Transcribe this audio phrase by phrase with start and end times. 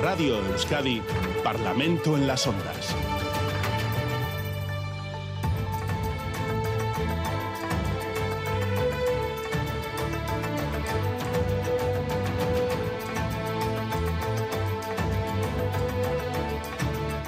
[0.00, 1.02] Radio Euskadi,
[1.42, 2.94] Parlamento en las Ondas.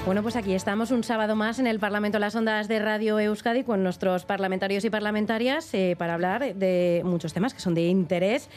[0.07, 3.63] Bueno, pues aquí estamos un sábado más en el Parlamento Las Ondas de Radio Euskadi
[3.63, 8.49] con nuestros parlamentarios y parlamentarias eh, para hablar de muchos temas que son de interés.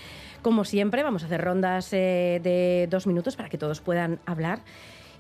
[0.44, 4.60] Como siempre, vamos a hacer rondas eh, de dos minutos para que todos puedan hablar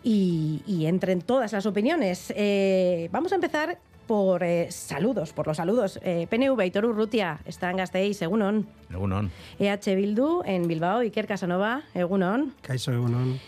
[0.04, 2.34] y, y entren todas las opiniones.
[2.36, 5.98] Eh, vamos a empezar por eh, saludos, por los saludos.
[6.04, 8.67] Eh, PNV, Aitor Urrutia, está en Gasteiz, Egunon.
[8.91, 9.31] Egunon.
[9.59, 12.53] EH Bildu, en Bilbao, Iker Casanova, Egunon.
[12.62, 13.40] Kaiso Egunon.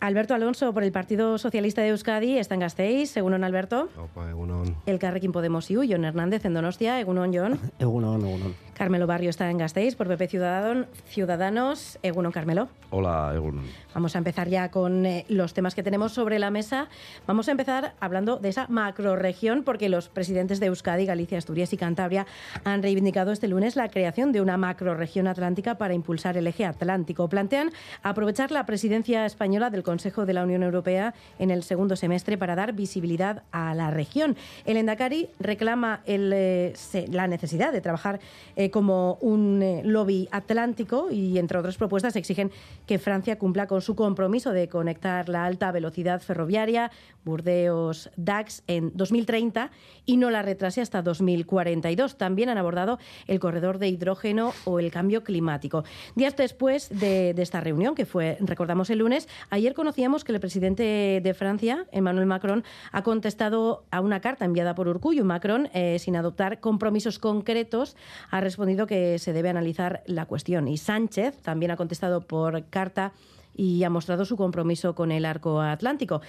[0.00, 3.88] Alberto Alonso, por el Partido Socialista de Euskadi, está en Gasteiz, Egunon Alberto.
[3.98, 4.76] Opa, Egunon.
[4.84, 7.58] El Carrequín Podemos y Jon Hernández en Donostia, Egunon Jon.
[7.78, 8.54] Egunon, Egunon.
[8.74, 12.68] Carmelo Barrio está en Gasteiz, por PP Ciudadano- Ciudadanos, Egunon Carmelo.
[12.90, 13.64] Hola, Egunon.
[13.94, 16.88] Vamos a empezar ya con eh, los temas que tenemos sobre la mesa.
[17.26, 21.76] Vamos a empezar hablando de esa macroregión, porque los presidentes de Euskadi, Galicia, Asturias y
[21.78, 22.26] Cantabria
[22.64, 27.28] han reivindicado este lunes la creación de una macroregión atlántica para impulsar el eje atlántico.
[27.28, 27.70] Plantean
[28.02, 29.93] aprovechar la presidencia española del Consejo
[30.26, 34.36] de la Unión Europea en el segundo semestre para dar visibilidad a la región.
[34.64, 36.74] El Endacari reclama el, eh,
[37.10, 38.20] la necesidad de trabajar
[38.56, 42.50] eh, como un eh, lobby atlántico y, entre otras propuestas, exigen
[42.86, 46.90] que Francia cumpla con su compromiso de conectar la alta velocidad ferroviaria
[47.24, 49.70] Burdeos-Dax en 2030
[50.06, 52.16] y no la retrase hasta 2042.
[52.18, 55.84] También han abordado el corredor de hidrógeno o el cambio climático.
[56.14, 60.40] Días después de, de esta reunión, que fue, recordamos, el lunes, ayer conocíamos que el
[60.40, 65.24] presidente de Francia, Emmanuel Macron, ha contestado a una carta enviada por Urcullo.
[65.24, 67.96] Macron, eh, sin adoptar compromisos concretos,
[68.30, 70.68] ha respondido que se debe analizar la cuestión.
[70.68, 73.12] Y Sánchez también ha contestado por carta
[73.56, 76.20] y ha mostrado su compromiso con el arco atlántico.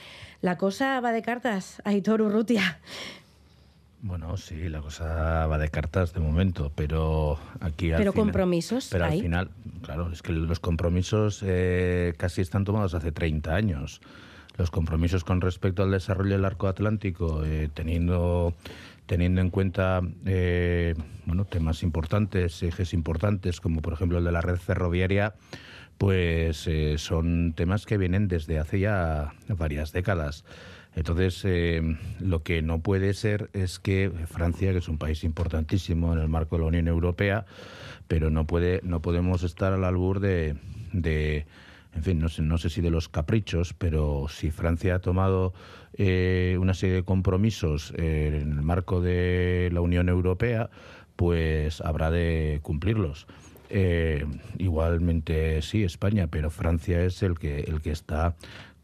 [0.41, 2.79] La cosa va de cartas, Aitor Urrutia.
[4.07, 8.89] Bueno, sí, la cosa va de cartas de momento, pero aquí al Pero final- compromisos
[8.91, 9.17] Pero hay.
[9.17, 9.49] al final,
[9.81, 14.01] claro, es que los compromisos eh, casi están tomados hace 30 años.
[14.57, 18.53] Los compromisos con respecto al desarrollo del arco atlántico, eh, teniendo
[19.07, 20.93] teniendo en cuenta eh,
[21.25, 25.33] bueno temas importantes, ejes importantes, como por ejemplo el de la red ferroviaria,
[25.97, 30.45] pues eh, son temas que vienen desde hace ya varias décadas.
[30.95, 36.13] Entonces, eh, lo que no puede ser es que Francia, que es un país importantísimo
[36.13, 37.45] en el marco de la Unión Europea,
[38.07, 40.55] pero no puede, no podemos estar al albur de,
[40.93, 41.45] de
[41.93, 45.53] en fin, no sé, no sé si de los caprichos, pero si Francia ha tomado
[45.93, 50.69] eh, una serie de compromisos eh, en el marco de la Unión Europea,
[51.17, 53.27] pues habrá de cumplirlos.
[54.57, 58.35] Igualmente sí, España, pero Francia es el que el que está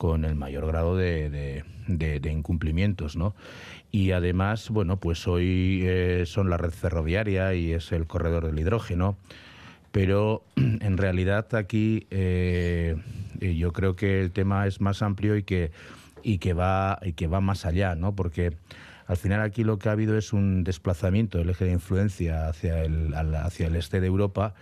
[0.01, 1.63] con el mayor grado de,
[2.23, 3.35] incumplimientos, ¿no?
[3.91, 8.57] Y además, bueno, pues hoy eh, son la red ferroviaria y es el corredor del
[8.57, 9.15] hidrógeno,
[9.91, 12.95] pero en realidad aquí eh,
[13.41, 15.69] eh, yo creo que el tema es más amplio y que
[16.23, 18.15] y que va y que va más allá, ¿no?
[18.15, 18.53] Porque
[19.05, 22.83] al final aquí lo que ha habido es un desplazamiento del eje de influencia hacia
[22.83, 24.55] el hacia el este de Europa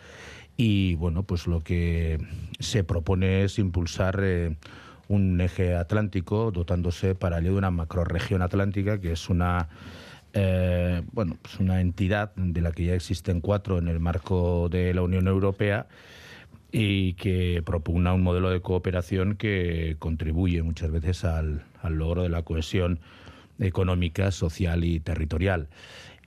[0.57, 2.19] y bueno, pues lo que
[2.59, 4.21] se propone es impulsar
[5.09, 9.67] un eje atlántico dotándose para ello de una macroregión atlántica que es una
[10.33, 14.93] eh, bueno, pues una entidad de la que ya existen cuatro en el marco de
[14.93, 15.87] la Unión Europea
[16.71, 22.29] y que propugna un modelo de cooperación que contribuye muchas veces al, al logro de
[22.29, 22.99] la cohesión
[23.57, 25.67] económica, social y territorial.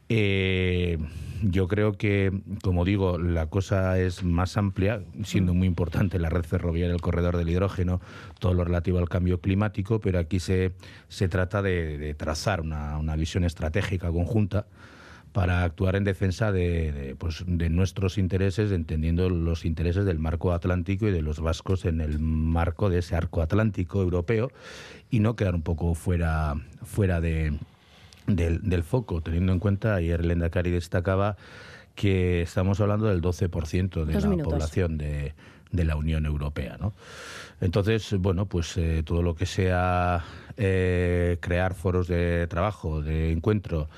[0.09, 0.99] Eh,
[1.43, 2.33] yo creo que,
[2.63, 7.37] como digo, la cosa es más amplia, siendo muy importante la red ferroviaria, el corredor
[7.37, 8.01] del hidrógeno,
[8.39, 10.73] todo lo relativo al cambio climático, pero aquí se,
[11.09, 14.67] se trata de, trazar una, una visión estratégica conjunta
[15.33, 20.53] para actuar en defensa de, de, pues, de nuestros intereses, entendiendo los intereses del marco
[20.53, 24.51] atlántico y de los vascos en el marco de ese arco atlántico europeo
[25.11, 27.59] y no quedar un poco fuera, fuera de,
[28.27, 31.37] del, del foco, teniendo en cuenta, ayer el Endacari destacaba
[31.95, 34.53] que estamos hablando del 12% de Dos la minutos.
[34.53, 35.35] población de,
[35.73, 36.77] de la Unión Europea.
[36.81, 36.93] ¿no?
[37.61, 40.25] Entonces, bueno, pues eh, todo lo que sea
[40.57, 43.89] eh, crear foros de trabajo, de encuentro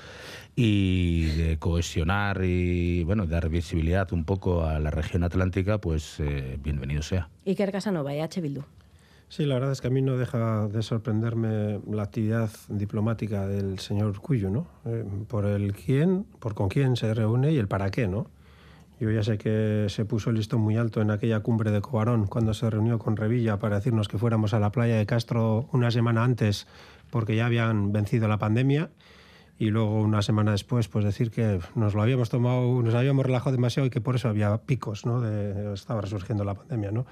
[0.56, 6.58] y de cohesionar y, bueno, dar visibilidad un poco a la región atlántica, pues eh,
[6.62, 7.28] bienvenido sea.
[7.46, 8.64] Iker Casanova, EH Bildu.
[9.28, 13.78] Sí, la verdad es que a mí no deja de sorprenderme la actividad diplomática del
[13.78, 14.66] señor Cuyo, ¿no?
[14.84, 18.28] Eh, por el quién, por con quién se reúne y el para qué, ¿no?
[19.00, 22.26] Yo ya sé que se puso el listón muy alto en aquella cumbre de Cobarón
[22.26, 25.90] cuando se reunió con Revilla para decirnos que fuéramos a la playa de Castro una
[25.90, 26.68] semana antes
[27.10, 28.90] porque ya habían vencido la pandemia
[29.58, 33.52] y luego una semana después pues decir que nos lo habíamos tomado, nos habíamos relajado
[33.52, 35.20] demasiado y que por eso había picos, ¿no?
[35.20, 37.06] De, estaba resurgiendo la pandemia, ¿no?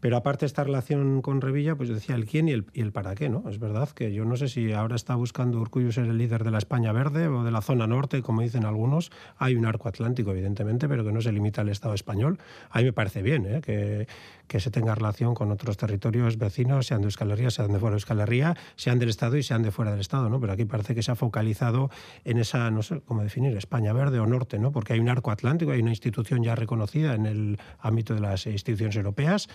[0.00, 3.14] Pero aparte esta relación con Revilla, pues decía el quién y el, y el para
[3.14, 3.44] qué, ¿no?
[3.48, 6.50] Es verdad que yo no sé si ahora está buscando Urcullo ser el líder de
[6.50, 9.10] la España verde o de la zona norte, como dicen algunos.
[9.38, 12.38] Hay un arco atlántico, evidentemente, pero que no se limita al Estado español.
[12.70, 13.60] A mí me parece bien, ¿eh?
[13.62, 14.06] Que,
[14.48, 17.94] que se tenga relación con otros territorios vecinos, sean de Euskal Herria, sean de fuera
[17.94, 20.40] de Euskal Herria, sean del Estado y sean de fuera del Estado, ¿no?
[20.40, 21.90] Pero aquí parece que se ha focalizado
[22.24, 24.72] en esa, no sé cómo definir, España verde o norte, ¿no?
[24.72, 28.46] Porque hay un arco atlántico, hay una institución ya reconocida en el ámbito de las
[28.46, 29.48] instituciones europeas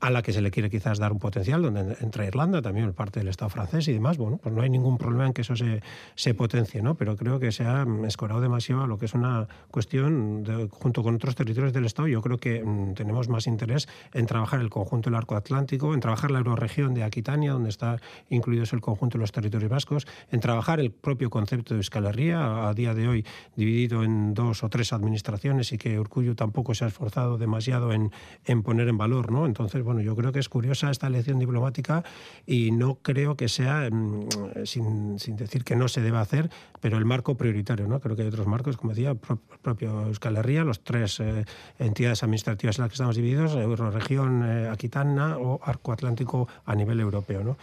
[0.00, 3.20] a la que se le quiere quizás dar un potencial, donde entra Irlanda, también parte
[3.20, 4.18] del Estado francés y demás.
[4.18, 5.80] Bueno, pues no hay ningún problema en que eso se,
[6.16, 6.96] se potencie, ¿no?
[6.96, 11.14] Pero creo que se ha escorado demasiado a lo que es una cuestión, junto con
[11.14, 15.08] otros territorios del Estado, yo creo que mmm, tenemos más interés en trabajar el conjunto
[15.08, 19.20] del arco atlántico, en trabajar la euroregión de Aquitania, donde está incluido el conjunto de
[19.20, 23.24] los territorios vascos, en trabajar el propio concepto de Euskal Herria, a día de hoy
[23.54, 28.10] dividido en dos o tres administraciones y que Urcullo tampoco se ha esforzado demasiado en,
[28.44, 29.46] en poner en valor, ¿no?
[29.46, 32.04] Entonces, bueno, yo creo que es curiosa esta elección diplomática
[32.46, 34.28] y no creo que sea, mmm,
[34.64, 36.50] sin, sin, decir que no se deba hacer,
[36.80, 38.00] pero el marco prioritario, ¿no?
[38.00, 41.44] Creo que hay otros marcos, como decía, pro, propio Euskal Herria, los tres eh,
[41.78, 47.00] entidades administrativas en las que estamos divididos, Euroregión, eh, Aquitana o Arco Atlántico a nivel
[47.00, 47.56] europeo, ¿no?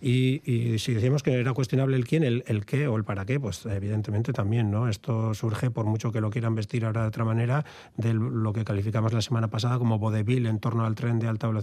[0.00, 3.24] Y, y, si decíamos que era cuestionable el quién, el, el qué o el para
[3.24, 4.88] qué, pues evidentemente también, ¿no?
[4.88, 7.64] Esto surge, por mucho que lo quieran vestir ahora de otra manera,
[7.96, 11.46] de lo que calificamos la semana pasada como vodevil en torno al tren de alta
[11.46, 11.55] velocidad,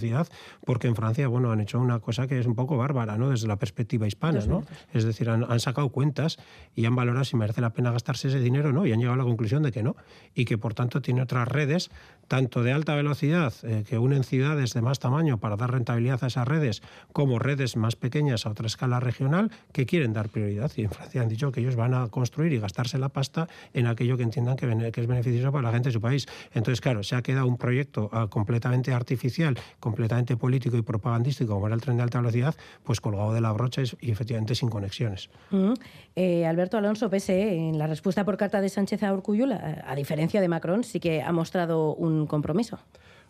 [0.65, 3.29] porque en Francia, bueno, han hecho una cosa que es un poco bárbara, ¿no?
[3.29, 4.63] Desde la perspectiva hispana, ¿no?
[4.93, 6.37] Es decir, han, han sacado cuentas
[6.75, 9.15] y han valorado si merece la pena gastarse ese dinero o no, y han llegado
[9.15, 9.95] a la conclusión de que no,
[10.33, 11.91] y que por tanto tiene otras redes,
[12.27, 16.27] tanto de alta velocidad, eh, que unen ciudades de más tamaño para dar rentabilidad a
[16.27, 16.81] esas redes,
[17.11, 20.71] como redes más pequeñas a otra escala regional, que quieren dar prioridad.
[20.75, 23.87] Y en Francia han dicho que ellos van a construir y gastarse la pasta en
[23.87, 26.27] aquello que entiendan que, que es beneficioso para la gente de su país.
[26.53, 31.67] Entonces, claro, se ha quedado un proyecto uh, completamente artificial, completamente político y propagandístico, como
[31.67, 35.29] era el tren de alta velocidad, pues colgado de la brocha y, efectivamente sin conexiones.
[35.51, 35.73] Mm
[36.15, 39.95] eh, Alberto Alonso, PSE, en la respuesta por carta de Sánchez a Urcullo, a, a
[39.95, 42.77] diferencia de Macron, sí que ha mostrado un compromiso.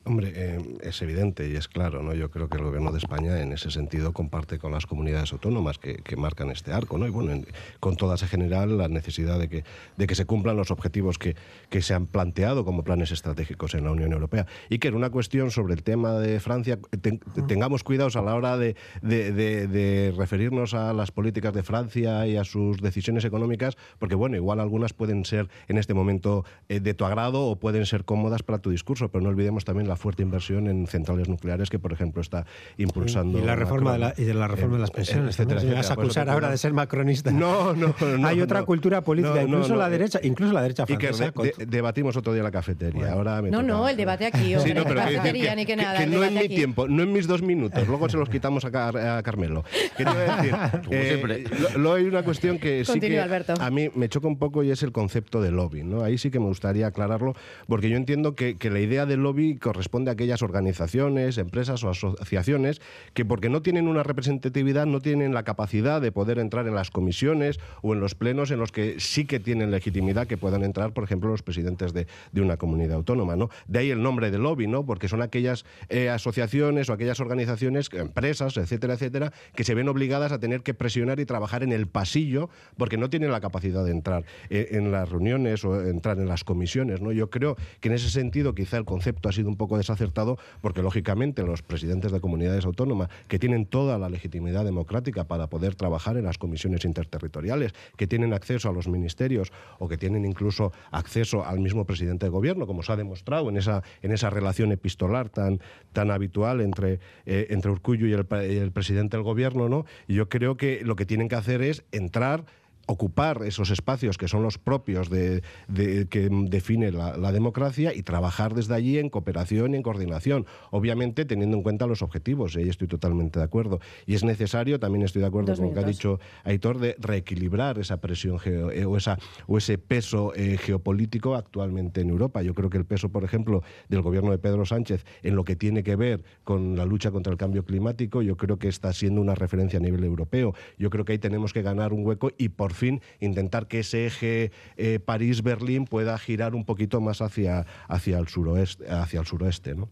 [0.05, 2.13] Hombre, eh, es evidente y es claro, ¿no?
[2.13, 5.77] Yo creo que el gobierno de España en ese sentido comparte con las comunidades autónomas
[5.77, 7.07] que, que marcan este arco, ¿no?
[7.07, 7.47] Y bueno, en,
[7.79, 9.63] con todas en general la necesidad de que,
[9.95, 11.37] de que se cumplan los objetivos que,
[11.69, 14.45] que se han planteado como planes estratégicos en la Unión Europea.
[14.67, 18.35] Y que en una cuestión sobre el tema de Francia ten, tengamos cuidados a la
[18.35, 23.23] hora de, de, de, de, referirnos a las políticas de Francia y a sus decisiones
[23.23, 27.55] económicas, porque bueno, igual algunas pueden ser en este momento eh, de tu agrado o
[27.55, 30.87] pueden ser cómodas para tu discurso, pero no olvidemos también la la fuerte inversión en
[30.87, 32.47] centrales nucleares que, por ejemplo, está
[32.77, 33.37] impulsando.
[33.37, 35.61] Y la reforma, de la, y de la, reforma eh, de las pensiones, etcétera.
[35.61, 35.75] ¿no?
[35.75, 37.31] vas a acusar ahora de ser macronista.
[37.43, 40.85] No, no, no Hay otra no, cultura política, no, incluso la derecha, incluso la derecha
[40.85, 41.27] francesa.
[41.27, 43.01] Y que de, debatimos otro día en la cafetería.
[43.01, 43.13] Bueno.
[43.13, 43.73] Ahora me no, toca...
[43.73, 44.55] no, el debate aquí.
[44.59, 45.99] Sí, no, pero la cafetería que, ni que nada.
[45.99, 46.55] Que, no en mi aquí.
[46.55, 47.85] tiempo, no en mis dos minutos.
[47.87, 49.63] Luego se los quitamos a, Car a Carmelo.
[49.97, 50.55] ¿Qué te voy a decir?
[50.91, 53.53] eh, lo, lo, hay una cuestión que sí Continúa, que Alberto.
[53.59, 55.83] a mí me choca un poco y es el concepto de lobby.
[55.83, 56.03] ¿no?
[56.03, 57.35] Ahí sí que me gustaría aclararlo,
[57.67, 61.89] porque yo entiendo que, que la idea del lobby corresponde a aquellas organizaciones, empresas o
[61.89, 62.81] asociaciones
[63.13, 66.91] que porque no tienen una representatividad no tienen la capacidad de poder entrar en las
[66.91, 70.93] comisiones o en los plenos en los que sí que tienen legitimidad que puedan entrar,
[70.93, 73.35] por ejemplo, los presidentes de, de una comunidad autónoma.
[73.35, 73.49] ¿no?
[73.67, 74.85] De ahí el nombre de lobby, ¿no?
[74.85, 80.31] porque son aquellas eh, asociaciones o aquellas organizaciones, empresas, etcétera, etcétera, que se ven obligadas
[80.31, 83.91] a tener que presionar y trabajar en el pasillo porque no tienen la capacidad de
[83.91, 87.01] entrar eh, en las reuniones o entrar en las comisiones.
[87.01, 87.11] ¿no?
[87.11, 90.81] Yo creo que en ese sentido quizá el concepto ha sido un poco desacertado porque
[90.81, 96.17] lógicamente los presidentes de comunidades autónomas que tienen toda la legitimidad democrática para poder trabajar
[96.17, 101.45] en las comisiones interterritoriales, que tienen acceso a los ministerios o que tienen incluso acceso
[101.45, 105.59] al mismo presidente de gobierno, como se ha demostrado en esa, en relación epistolar tan,
[105.91, 109.85] tan habitual entre, eh, entre Urcullo y el, el presidente del gobierno, ¿no?
[110.07, 112.45] Y yo creo que lo que tienen que hacer es entrar
[112.87, 118.03] ocupar esos espacios que son los propios de, de que define la, la, democracia y
[118.03, 122.59] trabajar desde allí en cooperación y en coordinación, obviamente teniendo en cuenta los objetivos, y
[122.59, 123.79] ahí estoy totalmente de acuerdo.
[124.05, 127.79] Y es necesario, también estoy de acuerdo con lo que ha dicho Aitor, de reequilibrar
[127.79, 132.41] esa presión geo, eh, o, esa, o ese peso eh, geopolítico actualmente en Europa.
[132.41, 135.55] Yo creo que el peso, por ejemplo, del gobierno de Pedro Sánchez en lo que
[135.55, 139.21] tiene que ver con la lucha contra el cambio climático, yo creo que está siendo
[139.21, 140.53] una referencia a nivel europeo.
[140.77, 143.81] Yo creo que ahí tenemos que ganar un hueco y por por fin intentar que
[143.81, 148.89] ese eje eh, París-Berlín pueda girar un poquito más hacia, hacia el suroeste.
[148.89, 149.89] Hacia el suroeste ¿no?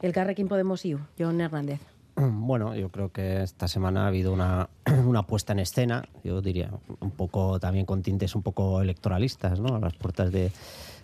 [0.00, 1.80] El Carrequín Podemos IU, John Hernández.
[2.16, 4.70] Bueno, yo creo que esta semana ha habido una,
[5.04, 9.76] una, puesta en escena, yo diría, un poco también con tintes un poco electoralistas, ¿no?
[9.76, 10.50] A las puertas de,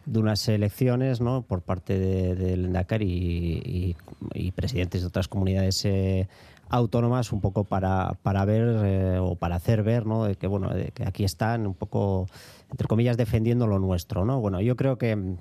[0.06, 1.42] de unas elecciones, ¿no?
[1.42, 3.96] Por parte del de y,
[4.32, 6.28] y, presidentes de otras comunidades eh,
[6.70, 10.24] autónomas, un poco para, para ver eh, o para hacer ver, ¿no?
[10.24, 12.28] De que, bueno, de que aquí están un poco,
[12.70, 14.40] entre comillas, defendiendo lo nuestro, ¿no?
[14.40, 15.36] Bueno, yo creo que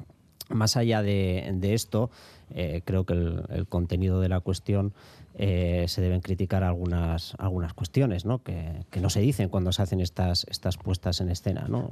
[0.50, 2.10] más allá de, esto,
[2.50, 4.94] eh, creo que el, contenido de la cuestión
[5.36, 8.42] eh, se deben criticar algunas, algunas cuestiones ¿no?
[8.42, 11.68] Que, que, no se dicen cuando se hacen estas, estas puestas en escena.
[11.70, 11.92] ¿no?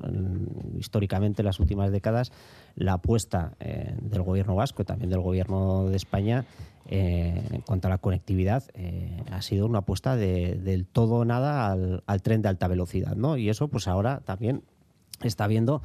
[0.79, 2.31] históricamente, en las últimas décadas,
[2.75, 6.45] la apuesta del gobierno vasco y también del gobierno de España
[6.87, 11.71] eh, en cuanto a la conectividad eh, ha sido una apuesta de, del todo nada
[11.71, 13.15] al, al, tren de alta velocidad.
[13.15, 13.37] ¿no?
[13.37, 14.63] Y eso pues ahora también
[15.21, 15.81] está viendo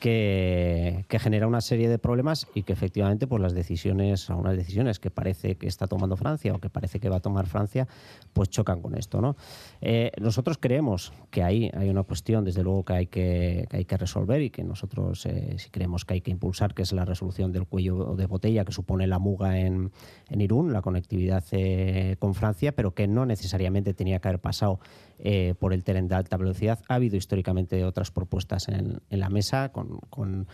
[0.00, 5.10] que, genera una serie de problemas y que efectivamente pues las decisiones, algunas decisiones que
[5.10, 7.86] parece que está tomando Francia o que parece que va a tomar Francia,
[8.32, 9.20] pues chocan con esto.
[9.20, 9.36] ¿no?
[9.80, 13.96] Eh, nosotros creemos que ahí hay una cuestión, desde luego, que hay que, hay que
[13.96, 17.52] resolver y que nosotros eh, sí creemos que hay que impulsar, que es la resolución
[17.52, 19.92] del cuello de botella que supone la muga en,
[20.30, 24.80] en Irún, la conectividad eh, con Francia, pero que no necesariamente tenía que haber pasado
[25.22, 26.80] eh, por el tren de alta velocidad.
[26.88, 30.46] Ha habido históricamente otras propuestas en, la mesa con,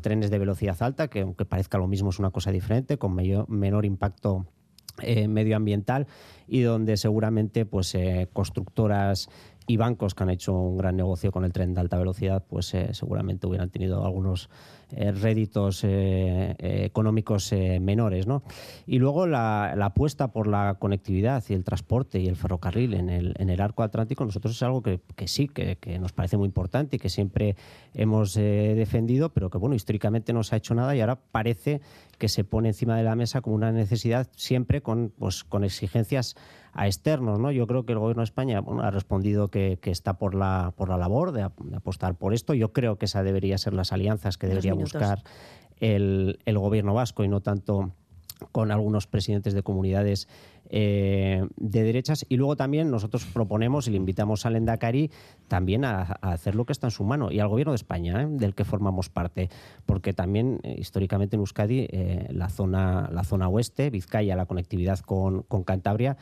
[0.00, 3.84] trenes de velocidad alta, que aunque parezca lo mismo es una cosa diferente, con menor
[3.84, 4.46] impacto
[5.02, 6.06] eh, medioambiental
[6.48, 9.28] y donde seguramente pues eh, constructoras
[9.66, 12.72] y bancos que han hecho un gran negocio con el tren de alta velocidad, pues
[12.74, 14.48] eh, seguramente hubieran tenido algunos
[14.92, 18.26] eh, réditos eh, económicos menores.
[18.26, 18.42] ¿no?
[18.86, 23.08] Y luego la, la, apuesta por la conectividad y el transporte y el ferrocarril en
[23.08, 26.36] el, en el arco atlántico, nosotros es algo que, que sí, que, que, nos parece
[26.36, 27.56] muy importante y que siempre
[27.94, 31.80] hemos defendido, pero que bueno, históricamente no se ha hecho nada y ahora parece
[32.18, 36.36] que se pone encima de la mesa como una necesidad siempre con, pues, con exigencias
[36.76, 37.40] a externos.
[37.40, 37.50] ¿no?
[37.50, 40.72] Yo creo que el Gobierno de España bueno, ha respondido que, que, está por la,
[40.76, 42.54] por la labor de, de, apostar por esto.
[42.54, 45.22] Yo creo que esa debería ser las alianzas que debería buscar
[45.78, 47.92] el, el Gobierno vasco y no tanto
[48.52, 50.28] con algunos presidentes de comunidades
[50.68, 52.26] eh, de derechas.
[52.28, 55.10] Y luego también nosotros proponemos y le invitamos al Endacari
[55.48, 58.26] también a, hacer lo que está en su mano y al gobierno de España ¿eh?
[58.28, 59.48] del que formamos parte.
[59.86, 61.88] Porque también eh, históricamente en Euskadi
[62.30, 66.16] la zona la zona oeste Vizcaya la conectividad con, con Cantabria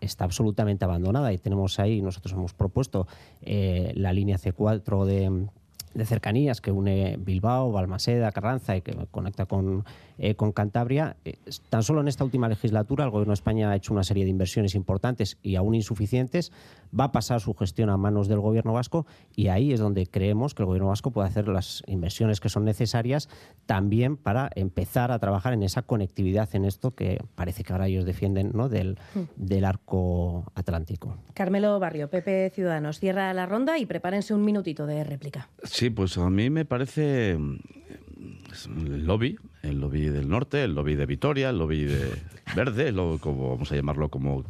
[0.00, 1.32] está absolutamente abandonada.
[1.32, 3.06] Y tenemos ahí nosotros hemos propuesto
[3.42, 5.48] la línea C4 de
[5.94, 9.84] de cercanías que une Bilbao, Balmaseda, Carranza y que conecta con,
[10.18, 11.16] eh, con Cantabria.
[11.24, 11.36] Eh,
[11.70, 14.30] tan solo en esta última legislatura el Gobierno de España ha hecho una serie de
[14.30, 16.52] inversiones importantes y aún insuficientes.
[16.98, 19.06] Va a pasar su gestión a manos del Gobierno vasco
[19.36, 22.64] y ahí es donde creemos que el Gobierno vasco puede hacer las inversiones que son
[22.64, 23.28] necesarias
[23.66, 28.04] también para empezar a trabajar en esa conectividad en esto que parece que ahora ellos
[28.04, 28.68] defienden ¿no?
[28.68, 29.20] del, mm.
[29.36, 31.16] del arco atlántico.
[31.34, 35.48] Carmelo Barrio, PP Ciudadanos, cierra la ronda y prepárense un minutito de réplica.
[35.64, 41.06] Sí, pues a mí me parece el lobby, el lobby del norte, el lobby de
[41.06, 42.10] Vitoria, el lobby de
[42.56, 44.44] Verde, lo, como vamos a llamarlo como,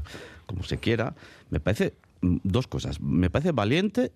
[0.47, 1.15] como se quiera,
[1.51, 3.01] me parece dos cosas.
[3.01, 4.13] Me parece valiente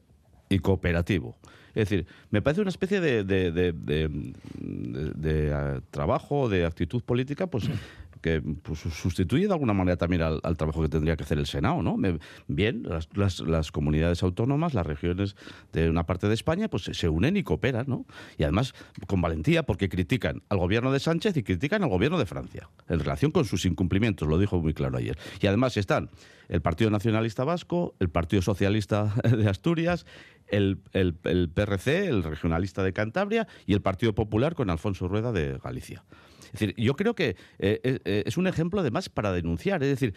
[0.48, 1.36] y cooperativo.
[1.74, 7.46] Es decir, me parece una especie de, de, de, de, uh, trabajo, de actitud política,
[7.46, 7.64] pues
[8.22, 11.82] que pues, sustituye de alguna manera también al, trabajo que tendría que hacer el Senado,
[11.82, 11.98] ¿no?
[12.46, 15.36] Bien, las, comunidades autónomas, las regiones
[15.72, 18.06] de una parte de España, pues se unen y cooperan, ¿no?
[18.38, 18.74] Y además
[19.06, 23.00] con valentía porque critican al gobierno de Sánchez y critican al gobierno de Francia en
[23.00, 25.18] relación con sus incumplimientos, lo dijo muy claro ayer.
[25.40, 26.10] Y además están
[26.48, 30.06] el Partido Nacionalista Vasco, el Partido Socialista de Asturias,
[30.46, 35.32] el, el, el PRC, el regionalista de Cantabria y el Partido Popular con Alfonso Rueda
[35.32, 36.04] de Galicia.
[36.52, 39.82] Es decir, yo creo que eh, eh, es un ejemplo además para denunciar.
[39.82, 40.14] Es decir,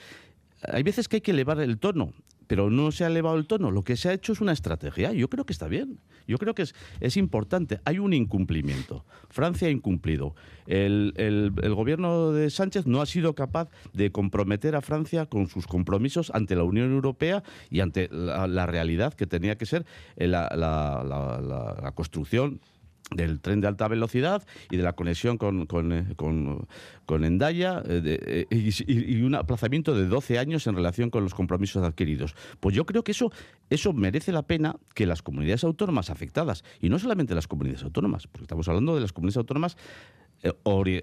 [0.62, 2.14] hay veces que hay que elevar el tono,
[2.48, 3.72] pero no se ha elevado el tono.
[3.72, 5.14] Lo que se ha hecho es una estrategia.
[5.14, 6.00] Yo creo que está bien.
[6.28, 6.66] Yo creo que
[7.00, 7.80] es, importante.
[7.86, 9.06] Hay un incumplimiento.
[9.30, 10.36] Francia ha incumplido.
[10.66, 16.32] El, gobierno de Sánchez no ha sido capaz de comprometer a Francia con sus compromisos
[16.34, 19.86] ante la Unión Europea y ante la, realidad que tenía que ser
[20.18, 22.60] la, la, la construcción
[23.12, 26.68] del tren de alta velocidad y de la conexión con, con, con,
[27.06, 31.84] con Endaya eh, de, y, un aplazamiento de 12 años en relación con los compromisos
[31.84, 32.36] adquiridos.
[32.60, 33.32] Pues yo creo que eso,
[33.70, 38.28] eso merece la pena que las comunidades autónomas afectadas, y no solamente las comunidades autónomas,
[38.28, 39.78] porque estamos hablando de las comunidades autónomas
[40.44, 40.54] eh,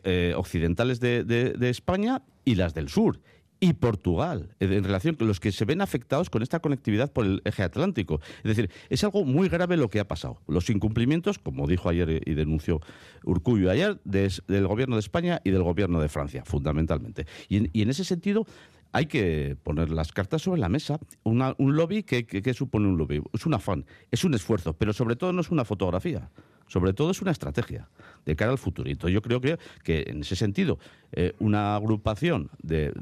[0.04, 3.20] eh, occidentales de, de, de España y las del sur,
[3.62, 7.42] y Portugal, en relación con los que se ven afectados con esta conectividad por el
[7.44, 8.20] eje atlántico.
[8.38, 10.40] Es decir, es algo muy grave lo que ha pasado.
[10.48, 12.80] Los incumplimientos, como dijo ayer y denunció
[13.22, 17.26] Urcullo ayer, del gobierno de España y del gobierno de Francia, fundamentalmente.
[17.48, 18.46] y en ese sentido,
[18.92, 20.98] hay que poner las cartas sobre la mesa.
[21.24, 23.22] un lobby, ¿qué, supone un lobby?
[23.32, 26.30] Es un afán, es un esfuerzo, pero sobre todo no es una fotografía.
[26.72, 27.90] Sobre todo es una estrategia
[28.24, 29.10] de cara al futurito.
[29.10, 30.78] Yo creo que, que en ese sentido,
[31.12, 32.92] eh, una agrupación de,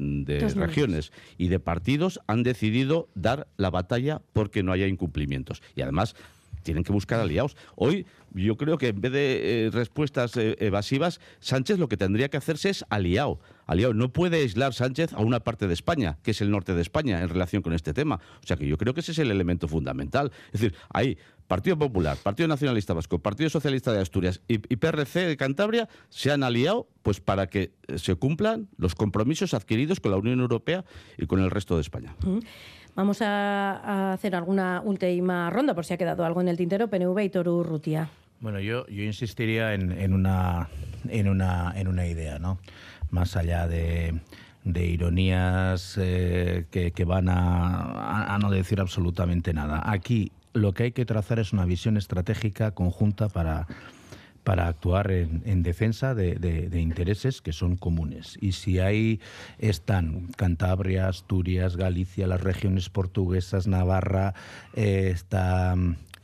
[0.57, 5.63] regiones y de partidos han decidido dar la batalla porque no haya incumplimientos.
[5.77, 6.17] Y además
[6.65, 7.57] tienen que buscar aliados.
[7.77, 12.29] Hoy yo creo que en vez de eh, respuestas eh, evasivas, Sánchez lo que tendría
[12.29, 13.39] que hacerse es aliado.
[13.71, 13.95] Aliado.
[13.95, 17.23] No puede aislar Sánchez a una parte de España, que es el norte de España,
[17.23, 18.17] en relación con este tema.
[18.43, 20.33] O sea que yo creo que ese es el elemento fundamental.
[20.53, 25.37] Es decir, hay Partido Popular, Partido Nacionalista Vasco, Partido Socialista de Asturias y, PRC de
[25.37, 30.41] Cantabria se han aliado pues para que se cumplan los compromisos adquiridos con la Unión
[30.41, 30.85] Europea
[31.17, 32.17] y con el resto de España.
[32.97, 36.89] Vamos a, hacer alguna última ronda por si ha quedado algo en el tintero.
[36.89, 38.11] PNV y Toru Rutia.
[38.41, 40.69] Bueno, yo, yo insistiría en, una,
[41.09, 42.59] en, una, en una idea, ¿no?
[43.11, 44.21] Más allá de,
[44.65, 49.83] de ironías eh, que, van a, no decir absolutamente nada.
[49.85, 53.67] Aquí lo que hay que trazar es una visión estratégica conjunta para
[54.45, 58.39] para actuar en, defensa de, intereses que son comunes.
[58.41, 59.21] Y si ahí
[59.59, 64.33] están Cantabria, Asturias, Galicia, las regiones portuguesas, Navarra,
[64.75, 65.77] eh, está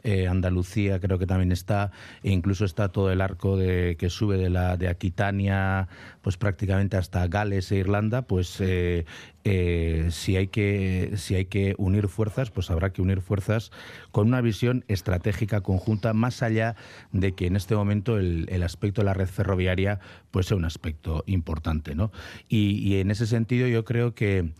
[0.06, 1.90] eh, Andalucía creo que también está,
[2.22, 5.88] e incluso está todo el arco de, que sube de la de Aquitania,
[6.22, 9.04] pues prácticamente hasta Gales e Irlanda, pues eh,
[9.42, 13.72] eh, si hay que si hay que unir fuerzas, pues habrá que unir fuerzas
[14.12, 16.76] con una visión estratégica conjunta, más allá
[17.10, 19.98] de que en este momento el, aspecto de la red ferroviaria
[20.30, 22.12] pues sea un aspecto importante, ¿no?
[22.48, 24.52] Y, en ese sentido yo creo que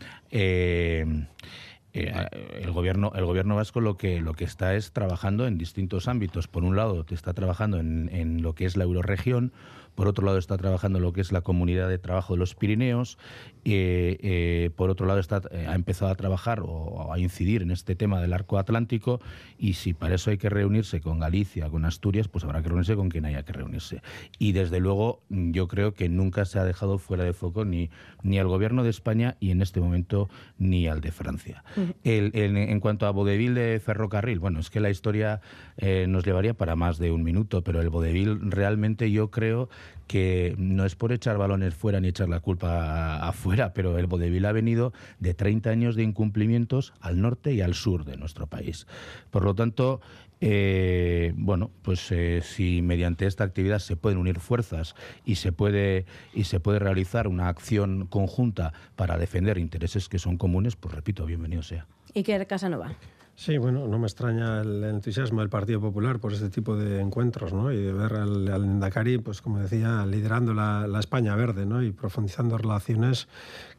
[2.05, 6.47] el gobierno el gobierno vasco lo que lo que está es trabajando en distintos ámbitos
[6.47, 9.51] por un lado está trabajando en, en lo que es la euroregión
[9.97, 13.17] por otro lado está trabajando lo que es la comunidad de trabajo de los Pirineos,
[13.65, 17.71] eh, eh, por otro lado está, eh, ha empezado a trabajar o, a incidir en
[17.71, 19.19] este tema del arco atlántico
[19.57, 22.95] y si para eso hay que reunirse con Galicia, con Asturias, pues habrá que reunirse
[22.95, 24.03] con quien haya que reunirse.
[24.37, 27.89] Y desde luego yo creo que nunca se ha dejado fuera de foco ni,
[28.21, 30.29] ni al gobierno de España y en este momento
[30.59, 31.63] ni al de Francia.
[32.03, 35.41] En, cuanto a Vodevil de ferrocarril, bueno, es que la historia
[36.07, 39.69] nos llevaría para más de un minuto, pero el Vodevil realmente yo creo
[40.07, 44.45] que no es por echar balones fuera ni echar la culpa afuera, pero el vodevil
[44.45, 48.87] ha venido de 30 años de incumplimientos al norte y al sur de nuestro país.
[49.29, 50.01] Por lo tanto,
[50.39, 54.95] eh, bueno, pues eh, si mediante esta actividad se pueden unir fuerzas
[55.25, 60.37] y se puede y se puede realizar una acción conjunta para defender intereses que son
[60.37, 61.87] comunes, pues repito, bienvenido sea.
[62.15, 62.95] Iker Casanova.
[63.39, 67.53] Sí, bueno, no me extraña el entusiasmo del Partido Popular por este tipo de encuentros,
[67.53, 67.71] ¿no?
[67.71, 71.83] Y de ver al, al Endacari, pues como decía, liderando la, la, España verde, ¿no?
[71.83, 73.27] Y profundizando relaciones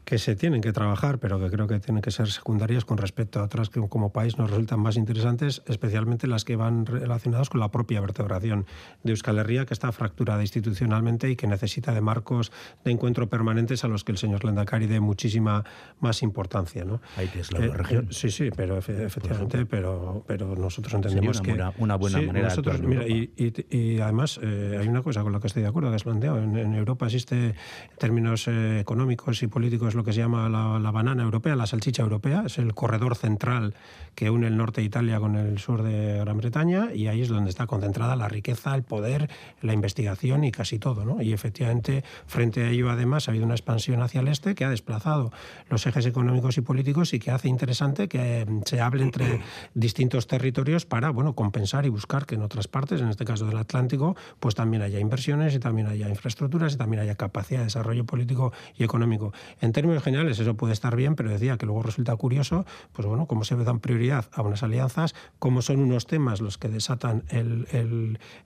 [0.09, 3.41] que se tienen que trabajar, pero que creo que tienen que ser secundarias con respecto
[3.41, 7.59] a otras que como país nos resultan más interesantes, especialmente las que van relacionadas con
[7.59, 8.65] la propia vertebración
[9.03, 12.51] de Euskal Herria, que está fracturada institucionalmente y que necesita de marcos
[12.83, 15.63] de encuentro permanentes a los que el señor Lendakari dé muchísima
[15.99, 16.85] más importancia.
[16.85, 17.01] ¿no?
[17.15, 18.05] Hay que es la eh, región.
[18.05, 21.53] Eh, sí, sí, pero efectivamente, pero, pero nosotros entendemos que...
[21.77, 23.31] Una, buena manera nosotros, mira, y,
[23.69, 26.41] y, además eh, hay una cosa con la que estoy de acuerdo, que has planteado.
[26.41, 27.55] En, en Europa existe, en
[27.99, 32.57] términos económicos y políticos, lo que se llama la, banana europea, la salchicha europea, es
[32.57, 33.73] el corredor central
[34.15, 37.27] que une el norte de Italia con el sur de Gran Bretaña y ahí es
[37.27, 39.29] donde está concentrada la riqueza, el poder,
[39.61, 41.03] la investigación y casi todo.
[41.03, 41.21] ¿no?
[41.21, 44.69] Y efectivamente, frente a ello además ha habido una expansión hacia el este que ha
[44.69, 45.33] desplazado
[45.69, 49.41] los ejes económicos y políticos y que hace interesante que eh, se hable entre
[49.73, 53.57] distintos territorios para bueno, compensar y buscar que en otras partes, en este caso del
[53.57, 58.05] Atlántico, pues también haya inversiones y también haya infraestructuras y también haya capacidad de desarrollo
[58.05, 59.33] político y económico.
[59.61, 63.25] En términos generales eso puede estar bien, pero decía que luego resulta curioso, pues bueno,
[63.25, 67.23] cómo se dan prioridad a unas alianzas, cómo son unos temas los que desatan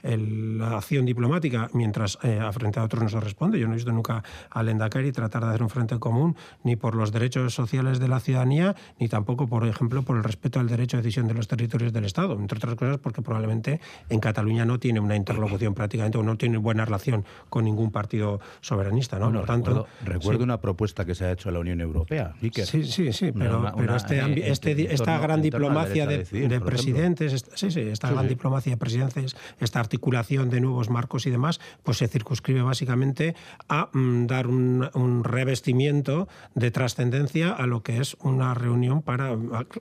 [0.04, 3.60] la acción diplomática, mientras eh, a frente a otros no se responde.
[3.60, 6.96] Yo no he visto nunca al Endacari tratar de hacer un frente común ni por
[6.96, 10.98] los derechos sociales de la ciudadanía, ni tampoco, por ejemplo, por el respeto al derecho
[10.98, 14.80] de decisión de los territorios del Estado, entre otras cosas porque probablemente en Cataluña no
[14.80, 19.20] tiene una interlocución prácticamente o no tiene buena relación con ningún partido soberanista.
[19.20, 19.44] ¿no?
[19.44, 22.34] tanto, recuerdo, una propuesta que se se ha hecho la Unión Europea.
[22.42, 22.66] Iker.
[22.66, 26.18] Sí, sí, sí, pero, Una- pero una- este, en- este- en esta gran diplomacia de,
[26.20, 28.30] decidir, presidentes, esta- sí, sí, esta Sí, gran sí.
[28.30, 33.36] diplomacia de presidentes, esta articulación de nuevos marcos y demás, pues se circunscribe básicamente
[33.70, 39.38] a mm, dar un, un revestimiento de trascendencia a lo que es una reunión para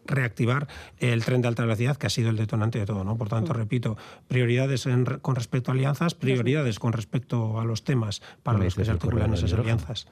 [0.07, 3.05] reactivar el tren de alta velocidad, que ha sido el detonante de todo.
[3.05, 3.16] ¿no?
[3.16, 3.96] Por tanto, repito,
[4.28, 8.74] prioridades en re- con respecto a alianzas, prioridades con respecto a los temas para los
[8.74, 9.62] que dices, se articulan esas hidrógeno.
[9.78, 10.07] alianzas.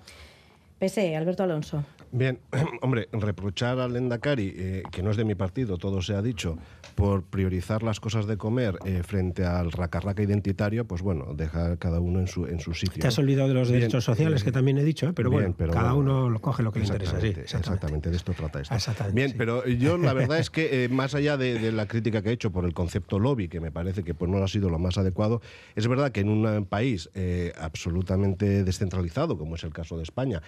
[0.80, 1.84] PSE, Alberto Alonso.
[2.10, 2.40] Bien,
[2.82, 6.58] hombre, reprochar al Endacari, eh, que no es de mi partido, todo se ha dicho,
[6.94, 12.00] por priorizar las cosas de comer eh, frente al racarraca identitario, pues bueno, dejar cada
[12.00, 13.00] uno en su, en su sitio.
[13.00, 15.12] Te has olvidado de los Bien, derechos sociales, eh, que también he dicho, ¿eh?
[15.14, 17.20] pero Bien, bueno, pero cada bueno, uno lo coge lo que le interesa.
[17.20, 18.74] Sí, Exactamente, exactamente, de esto trata esto.
[18.74, 19.34] Exactamente, Bien, sí.
[19.38, 22.32] pero yo la verdad es que eh, más allá de, de la crítica que he
[22.32, 24.98] hecho por el concepto lobby, que me parece que pues, no ha sido lo más
[24.98, 25.42] adecuado,
[25.76, 30.42] es verdad que en un país eh, absolutamente descentralizado, como es el caso de España,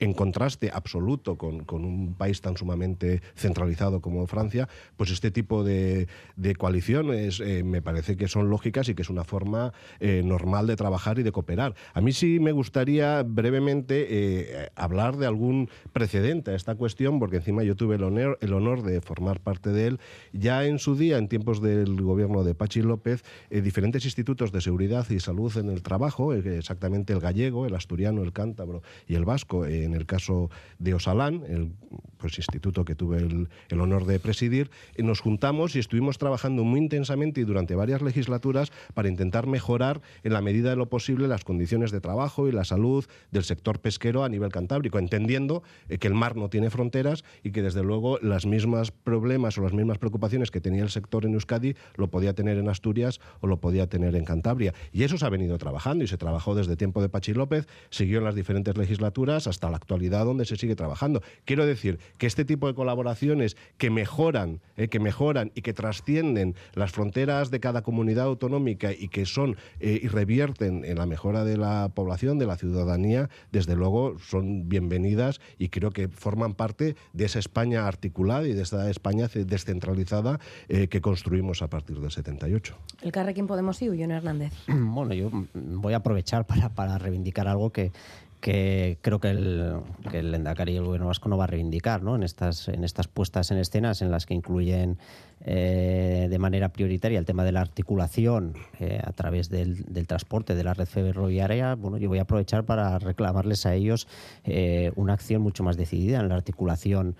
[0.00, 5.62] en contraste absoluto con, con un país tan sumamente centralizado como Francia, pues este tipo
[5.62, 10.22] de, de coaliciones eh, me parece que son lógicas y que es una forma eh,
[10.24, 11.74] normal de trabajar y de cooperar.
[11.92, 17.36] A mí sí me gustaría brevemente eh, hablar de algún precedente a esta cuestión, porque
[17.36, 20.00] encima yo tuve el honor, el honor de formar parte de él.
[20.32, 25.08] Ya en su día, en tiempos del gobierno de Pachi López, diferentes institutos de seguridad
[25.10, 29.66] y salud en el trabajo, exactamente el gallego, el asturiano, el cántabro y el vasco,
[29.90, 31.72] en el caso de Osalán, el
[32.16, 36.80] pues, instituto que tuve el, honor de presidir, eh, nos juntamos y estuvimos trabajando muy
[36.80, 41.44] intensamente y durante varias legislaturas para intentar mejorar en la medida de lo posible las
[41.44, 46.06] condiciones de trabajo y la salud del sector pesquero a nivel cantábrico, entendiendo eh, que
[46.06, 49.98] el mar no tiene fronteras y que desde luego las mismas problemas o las mismas
[49.98, 53.88] preocupaciones que tenía el sector en Euskadi lo podía tener en Asturias o lo podía
[53.88, 54.74] tener en Cantabria.
[54.92, 58.18] Y eso se ha venido trabajando y se trabajó desde tiempo de Pachi López, siguió
[58.18, 61.22] en las diferentes legislaturas hasta la actualidad donde se sigue trabajando.
[61.44, 66.54] Quiero decir que este tipo de colaboraciones que mejoran, eh, que mejoran y que trascienden
[66.74, 71.44] las fronteras de cada comunidad autonómica y que son eh, y revierten en la mejora
[71.44, 76.94] de la población, de la ciudadanía, desde luego son bienvenidas y creo que forman parte
[77.12, 80.38] de esa España articulada y de esa España ce- descentralizada
[80.68, 82.76] eh, que construimos a partir del 78.
[83.02, 84.52] El Carrequín Podemos y Ullón Hernández.
[85.00, 87.92] Bueno, yo voy a aprovechar para, para reivindicar algo que,
[88.40, 92.02] que creo que el, que el Endacari y el gobierno vasco no va a reivindicar
[92.02, 92.16] ¿no?
[92.16, 94.98] en, estas, en estas puestas en escenas en las que incluyen
[95.44, 100.64] eh, de manera prioritaria el tema de la articulación eh, a través del, transporte de
[100.64, 101.74] la red ferroviaria.
[101.74, 104.08] Bueno, yo voy a aprovechar para reclamarles a ellos
[104.44, 107.16] eh, una acción mucho más decidida en la articulación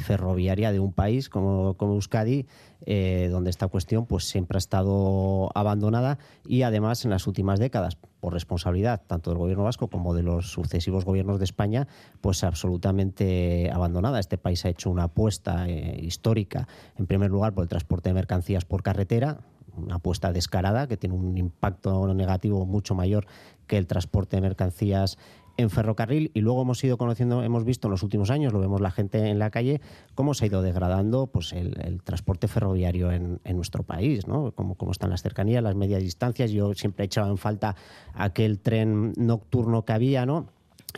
[0.00, 2.44] ferroviaria de un país como, como Euskadi,
[2.86, 7.96] eh, donde esta cuestión pues siempre ha estado abandonada y además en las últimas décadas
[8.20, 11.88] por responsabilidad tanto del gobierno vasco como de los sucesivos gobiernos de España,
[12.20, 14.18] pues absolutamente abandonada.
[14.18, 18.14] Este país ha hecho una apuesta eh, histórica, en primer lugar, por el transporte de
[18.14, 19.40] mercancías por carretera,
[19.76, 23.26] una apuesta descarada que tiene un impacto negativo mucho mayor
[23.66, 25.16] que el transporte de mercancías
[25.60, 28.80] en ferrocarril y luego hemos ido conociendo, hemos visto en los últimos años, lo vemos
[28.80, 29.80] la gente en la calle,
[30.14, 34.52] cómo se ha ido degradando pues, el, transporte ferroviario en, en nuestro país, ¿no?
[34.52, 36.50] Cómo, cómo están las cercanías, las medias distancias.
[36.50, 37.76] Yo siempre he echado en falta
[38.14, 40.46] aquel tren nocturno que había, ¿no?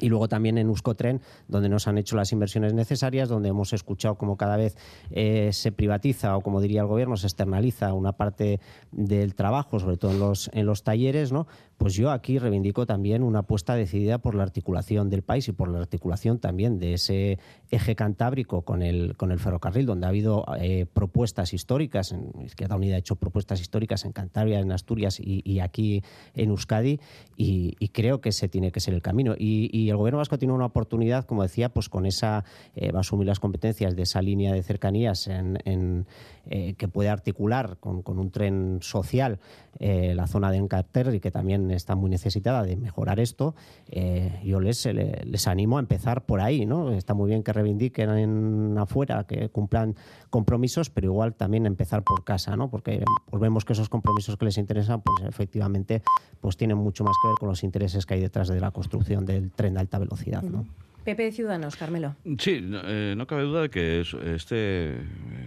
[0.00, 4.16] Y luego también en Euskotren, donde nos han hecho las inversiones necesarias, donde hemos escuchado
[4.16, 4.76] cómo cada vez
[5.10, 9.98] eh, se privatiza o, como diría el gobierno, se externaliza una parte del trabajo, sobre
[9.98, 11.46] todo en los, en los talleres, ¿no?
[11.82, 15.68] Pues yo aquí reivindico también una apuesta decidida por la articulación del país y por
[15.68, 17.40] la articulación también de ese
[17.72, 22.76] eje cantábrico con el, con el ferrocarril, donde ha habido eh, propuestas históricas, en Izquierda
[22.76, 27.00] Unida ha hecho propuestas históricas en Cantabria, en Asturias y, aquí en Euskadi,
[27.36, 29.34] y, creo que ese tiene que ser el camino.
[29.36, 32.44] Y, el gobierno vasco tiene una oportunidad, como decía, pues con esa,
[32.76, 36.06] eh, va a asumir las competencias de esa línea de cercanías en, en,
[36.48, 39.40] eh, que puede articular con, con un tren social
[39.80, 43.54] la zona de Encarterri, que también está muy necesitada de mejorar esto.
[43.88, 46.92] Eh, yo les, les animo a empezar por ahí, ¿no?
[46.92, 49.96] Está muy bien que reivindiquen en afuera, que cumplan
[50.30, 52.70] compromisos, pero igual también empezar por casa, ¿no?
[52.70, 56.02] Porque pues vemos que esos compromisos que les interesan, pues efectivamente,
[56.40, 59.24] pues tienen mucho más que ver con los intereses que hay detrás de la construcción
[59.24, 60.64] del tren de alta velocidad, ¿no?
[61.04, 62.16] PP de Ciudadanos, Carmelo.
[62.38, 64.96] Sí, no, eh, cabe duda de que es- este,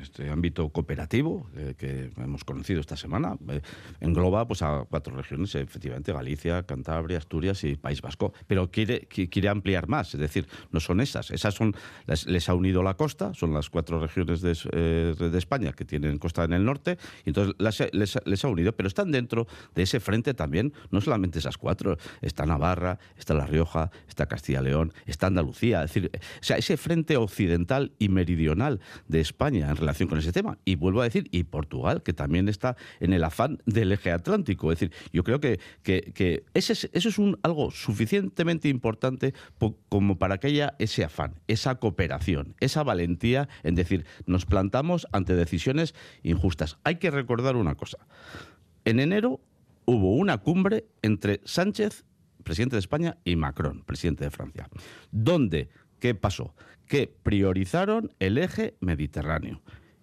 [0.02, 3.62] este ámbito cooperativo eh, que hemos conocido esta semana eh,
[4.02, 9.30] engloba pues, a cuatro regiones, efectivamente, Galicia, Cantabria, Asturias y País Vasco, pero quiere, qui-
[9.30, 11.76] quiere ampliar más, es decir, no son esas, esas son,
[12.28, 14.54] les ha unido la costa, son las cuatro regiones de,
[15.16, 18.74] de España que tienen costa en el norte, y entonces las- les, les ha unido,
[18.76, 23.46] pero están dentro de ese frente también, no solamente esas cuatro, está Navarra, está La
[23.46, 28.80] Rioja, está Castilla-León, está Andalucía, Andalucía, es decir, o sea, ese frente occidental y meridional
[29.08, 30.58] de España en relación con ese tema.
[30.66, 34.72] Y vuelvo a decir, y Portugal, que también está en el afán del eje atlántico.
[34.72, 39.34] Es decir, yo creo que, que, ese es, eso es un, algo suficientemente importante
[39.90, 45.36] como para que haya ese afán, esa cooperación, esa valentía en decir, nos plantamos ante
[45.36, 46.78] decisiones injustas.
[46.84, 47.98] Hay que recordar una cosa.
[48.84, 49.42] En enero
[49.86, 52.04] hubo una cumbre entre Sánchez,
[52.46, 54.70] presidente de España, y Macron, presidente de Francia,
[55.12, 55.68] donde,
[56.00, 56.56] ¿qué pasó?
[56.88, 59.62] Que priorizaron el eje mediterráneo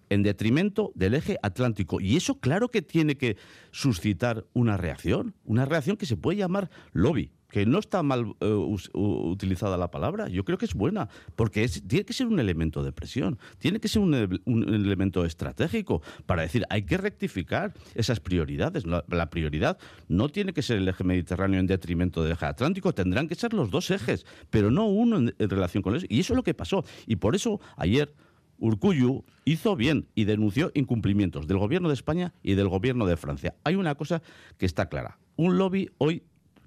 [0.09, 1.99] en detrimento del eje atlántico.
[1.99, 3.37] Y eso claro que tiene que
[3.71, 8.51] suscitar una reacción, una reacción que se puede llamar lobby que no está mal eh,
[8.93, 12.91] utilizada la palabra, yo creo que es buena, porque tiene que ser un elemento de
[12.91, 18.85] presión, tiene que ser un, elemento estratégico para decir, hay que rectificar esas prioridades.
[18.87, 23.27] La, prioridad no tiene que ser el eje mediterráneo en detrimento del eje atlántico, tendrán
[23.27, 26.07] que ser los dos ejes, pero no uno en, relación con eso.
[26.09, 26.83] Y eso es lo que pasó.
[27.05, 28.15] Y por eso ayer
[28.57, 33.53] Urcuyu hizo bien y denunció incumplimientos del gobierno de España y del gobierno de Francia.
[33.63, 34.23] Hay una cosa
[34.57, 35.19] que está clara.
[35.35, 36.23] Un lobby hoy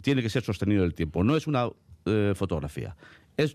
[0.07, 1.25] tiene que ser sostenido en el tiempo.
[1.25, 1.69] No es una
[2.05, 2.95] eh, fotografía.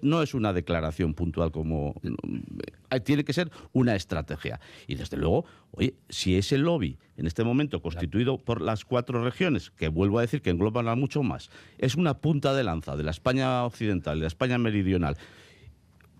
[0.01, 1.95] No es una declaración puntual como...
[2.03, 4.59] Eh, tiene que ser una estrategia.
[4.85, 9.69] Y desde luego, oye, si ese lobby en este momento constituido por las cuatro regiones,
[9.71, 13.03] que vuelvo a decir que engloban a mucho más, es una punta de lanza de
[13.03, 15.15] la España occidental de la España meridional,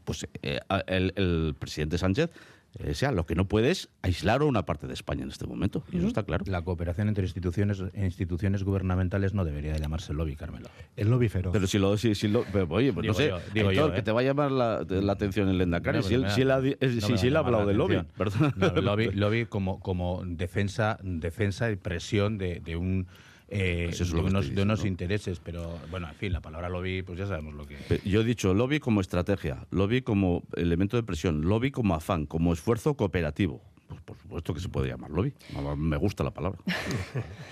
[0.05, 2.31] pues eh, el presidente Sánchez
[2.79, 5.45] o sea, lo que no puede es aislar a una parte de España en este
[5.45, 5.83] momento.
[5.91, 6.45] Y eso está claro.
[6.47, 10.69] La cooperación entre instituciones instituciones gubernamentales no debería llamarse lobby, Carmelo.
[10.95, 11.51] El lobby feroz.
[11.51, 11.97] Pero si lo...
[11.97, 14.03] Si, si lo oye, pues no sé, digo yo, que ¿eh?
[14.03, 16.01] te va a llamar la, la atención el Endacari.
[16.01, 18.01] si, él, si, él ha, si, él ha hablado de lobby.
[18.17, 18.53] Perdón.
[18.83, 23.07] lobby, lobby como, como defensa, defensa y presión de, de un
[23.53, 27.53] eh, pues de, unos, intereses, pero bueno, en fin, la palabra lobby, pues ya sabemos
[27.53, 27.75] lo que.
[28.05, 32.53] Yo he dicho lobby como estrategia, lobby como elemento de presión, lobby como afán, como
[32.53, 33.61] esfuerzo cooperativo.
[33.91, 35.33] Pues por supuesto que se puede llamar lobby.
[35.75, 36.59] Me gusta la palabra.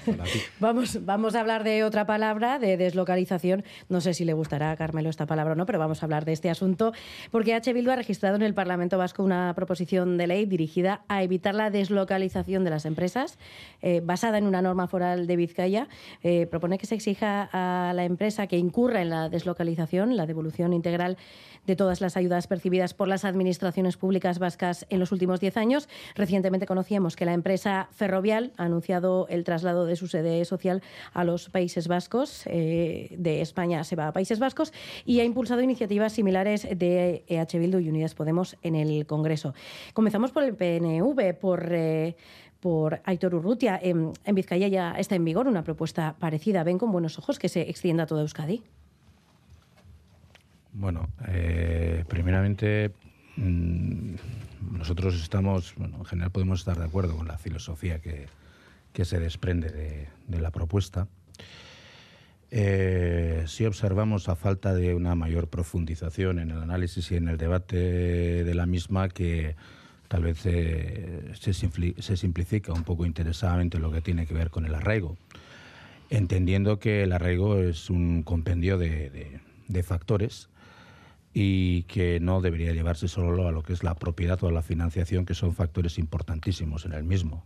[0.59, 3.65] vamos, vamos a hablar de otra palabra, de deslocalización.
[3.89, 6.23] No sé si le gustará a Carmelo esta palabra o no, pero vamos a hablar
[6.23, 6.93] de este asunto,
[7.31, 7.73] porque H.
[7.73, 11.69] Bildu ha registrado en el Parlamento Vasco una proposición de ley dirigida a evitar la
[11.69, 13.37] deslocalización de las empresas,
[13.81, 15.87] eh, basada en una norma foral de Vizcaya.
[16.23, 20.73] Eh, propone que se exija a la empresa que incurra en la deslocalización, la devolución
[20.73, 21.17] integral
[21.67, 25.87] de todas las ayudas percibidas por las administraciones públicas vascas en los últimos diez años.
[26.29, 31.23] Recientemente conocíamos que la empresa Ferrovial ha anunciado el traslado de su sede social a
[31.23, 32.43] los Países Vascos.
[32.45, 34.71] Eh, de España se va a Países Vascos
[35.05, 39.55] y ha impulsado iniciativas similares de EH Bildu y Unidas Podemos en el Congreso.
[39.93, 41.67] Comenzamos por el PNV, por.
[41.71, 42.15] Eh,
[42.59, 43.79] por Aitor Urrutia.
[43.81, 46.63] En, en, Vizcaya ya está en vigor una propuesta parecida.
[46.63, 48.61] ¿Ven con buenos ojos que se extienda a toda Euskadi?
[50.73, 52.91] Bueno, eh, primeramente,
[53.37, 54.15] mm,
[54.71, 58.27] nosotros estamos, bueno, en general podemos estar de acuerdo con la filosofía que,
[59.03, 59.69] se desprende
[60.27, 61.07] de, la propuesta.
[62.51, 67.37] Eh, si observamos a falta de una mayor profundización en el análisis y en el
[67.37, 67.77] debate
[68.43, 69.55] de la misma que
[70.09, 74.75] tal vez eh, se, simplifica un poco interesadamente lo que tiene que ver con el
[74.75, 75.15] arraigo,
[76.09, 80.49] entendiendo que el arraigo es un compendio de factores
[81.33, 85.25] y que no debería llevarse solo a lo que es la propiedad o la financiación,
[85.25, 87.45] que son factores importantísimos en el mismo.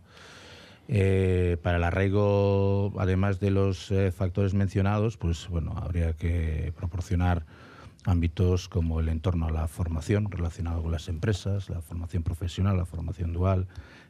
[0.88, 7.46] Eh, para el arraigo, además de los eh, factores mencionados, pues bueno, habría que proporcionar
[8.04, 12.84] ámbitos como el entorno a la formación relacionado con las empresas, la formación profesional, la
[12.84, 13.66] formación dual,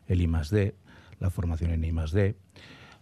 [0.08, 0.74] el I+D,
[1.20, 2.34] la formación en I+D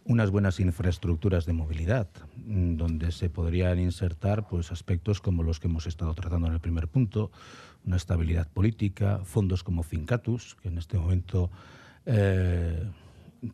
[0.04, 5.68] unas buenas infraestructuras de movilidad, mm, donde se podrían insertar pues, aspectos como los que
[5.68, 7.30] hemos estado tratando en el primer punto,
[7.84, 11.50] una estabilidad política, fondos como Fincatus, que en este momento
[12.06, 12.84] eh,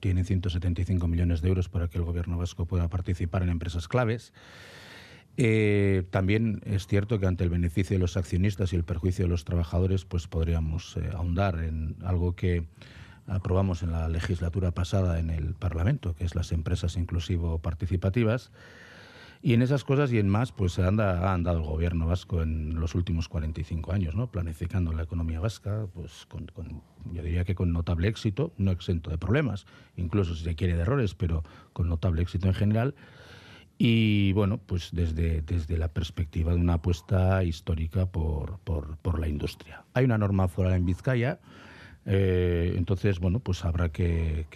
[0.00, 4.32] tienen 175 millones de euros para que el gobierno vasco pueda participar en empresas claves.
[5.40, 9.28] Eh, también es cierto que ante el beneficio de los accionistas y el perjuicio de
[9.28, 12.64] los trabajadores, pues podríamos eh, ahondar en algo que
[13.28, 18.50] aprobamos en la legislatura pasada en el Parlamento, que es las empresas inclusivo participativas.
[19.40, 22.80] Y en esas cosas y en más, pues anda, ha andado el gobierno vasco en
[22.80, 24.32] los últimos 45 años, ¿no?
[24.32, 26.50] planificando la economía vasca, pues con,
[27.12, 30.82] yo diría que con notable éxito, no exento de problemas, incluso si se quiere de
[30.82, 32.94] errores, pero con notable éxito en general.
[33.80, 39.28] Y bueno, pues desde, desde la perspectiva de una apuesta histórica por, por, por la
[39.28, 39.84] industria.
[39.94, 41.38] Hay una norma foral en Vizcaya,
[42.10, 44.46] eh, entonces, bueno, pues habrá que,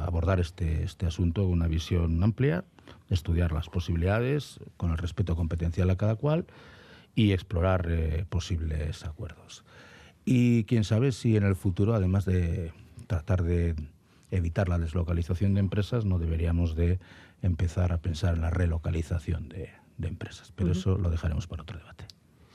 [0.00, 2.64] abordar este, este asunto con una visión amplia,
[3.08, 6.46] estudiar las posibilidades con el respeto competencial a cada cual
[7.16, 9.64] y explorar eh, posibles acuerdos.
[10.24, 12.72] Y quién sabe si en el futuro, además de
[13.08, 13.74] tratar de
[14.30, 17.00] evitar la deslocalización de empresas, no deberíamos de
[17.42, 19.70] empezar a pensar en la relocalización de,
[20.02, 20.52] empresas.
[20.54, 22.06] Pero eso lo dejaremos para otro debate.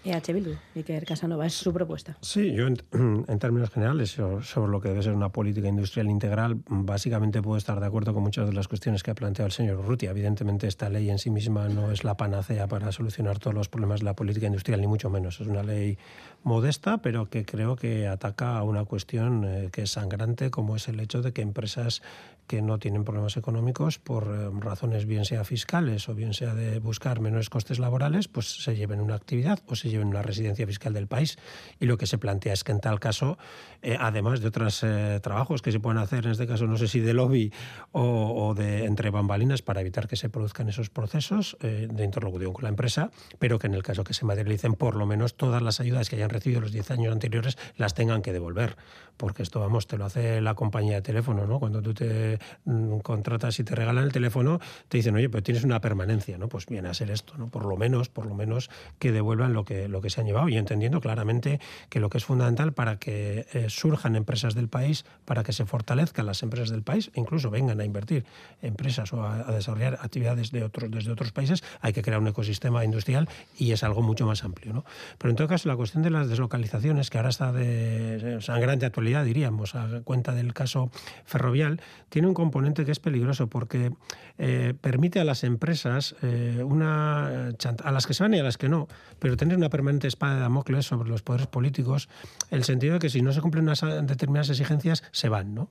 [0.06, 2.16] EH Bildu, Iker Casanova, es su propuesta.
[2.22, 2.78] Sí, yo en,
[3.40, 7.88] términos generales sobre lo que debe ser una política industrial integral, básicamente puedo estar de
[7.88, 10.12] acuerdo con muchas de las cuestiones que ha planteado el señor Urrutia.
[10.12, 14.02] Evidentemente esta ley en sí misma no es la panacea para solucionar todos los problemas
[14.02, 15.42] de la política industrial, ni mucho menos.
[15.42, 15.98] Es una ley
[16.46, 20.88] modesta, pero que creo que ataca a una cuestión eh, que es sangrante, como es
[20.88, 22.04] el hecho de que empresas
[22.46, 26.78] que no tienen problemas económicos por eh, razones bien sea fiscales o bien sea de
[26.78, 30.94] buscar menores costes laborales, pues se lleven una actividad o se lleven una residencia fiscal
[30.94, 31.40] del país.
[31.80, 33.40] Y lo que se plantea es que en tal caso,
[33.82, 34.86] eh, además de otros
[35.24, 37.52] trabajos que se pueden hacer, en este caso no sé si de lobby
[37.92, 42.70] o, de entre bambalinas para evitar que se produzcan esos procesos de interlocución con la
[42.70, 46.10] empresa, pero que en el caso que se materialicen, por lo menos todas las ayudas
[46.10, 48.76] que hayan recibido los 10 años anteriores las tengan que devolver.
[49.18, 51.60] Porque esto, vamos, te lo hace la compañía de teléfono, ¿no?
[51.60, 55.64] Cuando tú te Mm, contratas y te regalan el teléfono, te dicen, oye, pero tienes
[55.64, 56.48] una permanencia, ¿no?
[56.48, 57.48] Pues viene a ser esto, ¿no?
[57.48, 58.70] Por lo menos, por lo menos
[59.00, 62.18] que devuelvan lo que, lo que se han llevado y entendiendo claramente que lo que
[62.18, 66.70] es fundamental para que eh, surjan empresas del país, para que se fortalezcan las empresas
[66.70, 68.26] del país, e incluso vengan a invertir
[68.62, 72.84] empresas o a, desarrollar actividades de otros, desde otros países, hay que crear un ecosistema
[72.84, 74.86] industrial y es algo mucho más amplio, ¿no?
[75.18, 79.26] Pero en todo caso, la cuestión de las deslocalizaciones, que ahora está de sangrante actualidad,
[79.26, 80.90] diríamos, a cuenta del caso
[81.26, 83.92] ferrovial, tiene un componente que es peligroso porque
[84.38, 87.50] eh, permite a las empresas, eh, una,
[87.84, 88.88] a las que se van y a las que no,
[89.20, 92.10] pero tener una permanente espada de Damocles sobre los poderes políticos,
[92.52, 95.70] el sentido de que si no se cumplen unas determinadas exigencias, se van, ¿no?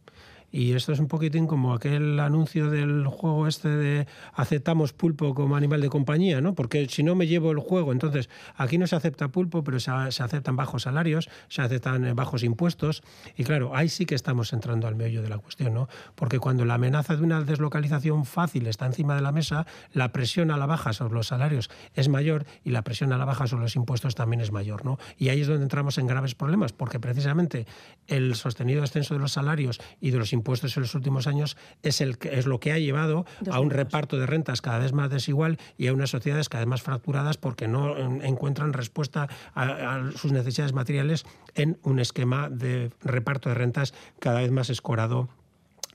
[0.55, 5.57] Y esto es un poquitín como aquel anuncio del juego este de aceptamos pulpo como
[5.57, 6.55] animal de compañía, ¿no?
[6.55, 9.90] Porque si no me llevo el juego, entonces aquí no se acepta pulpo, pero se,
[9.90, 13.03] aceptan bajos salarios, se aceptan eh, bajos impuestos.
[13.37, 15.88] Y claro, ahí sí que estamos entrando al meollo de la cuestión, ¿no?
[16.14, 20.53] Porque cuando la amenaza de una deslocalización fácil está encima de la mesa, la presión
[20.53, 23.64] a la baja sobre los salarios es mayor y la presión a la baja sobre
[23.64, 24.99] los impuestos también es mayor, ¿no?
[25.19, 27.67] Y ahí es donde entramos en graves problemas, porque precisamente
[28.07, 31.57] el sostenido descenso de los salarios y de los impuestos impuestos en los últimos años
[31.83, 35.09] es, el, es lo que ha llevado a un reparto de rentas cada vez más
[35.09, 40.13] desigual y a unas sociedades cada vez más fracturadas porque no encuentran respuesta a, a
[40.13, 45.31] sus necesidades materiales en un esquema de reparto de rentas cada vez más escorado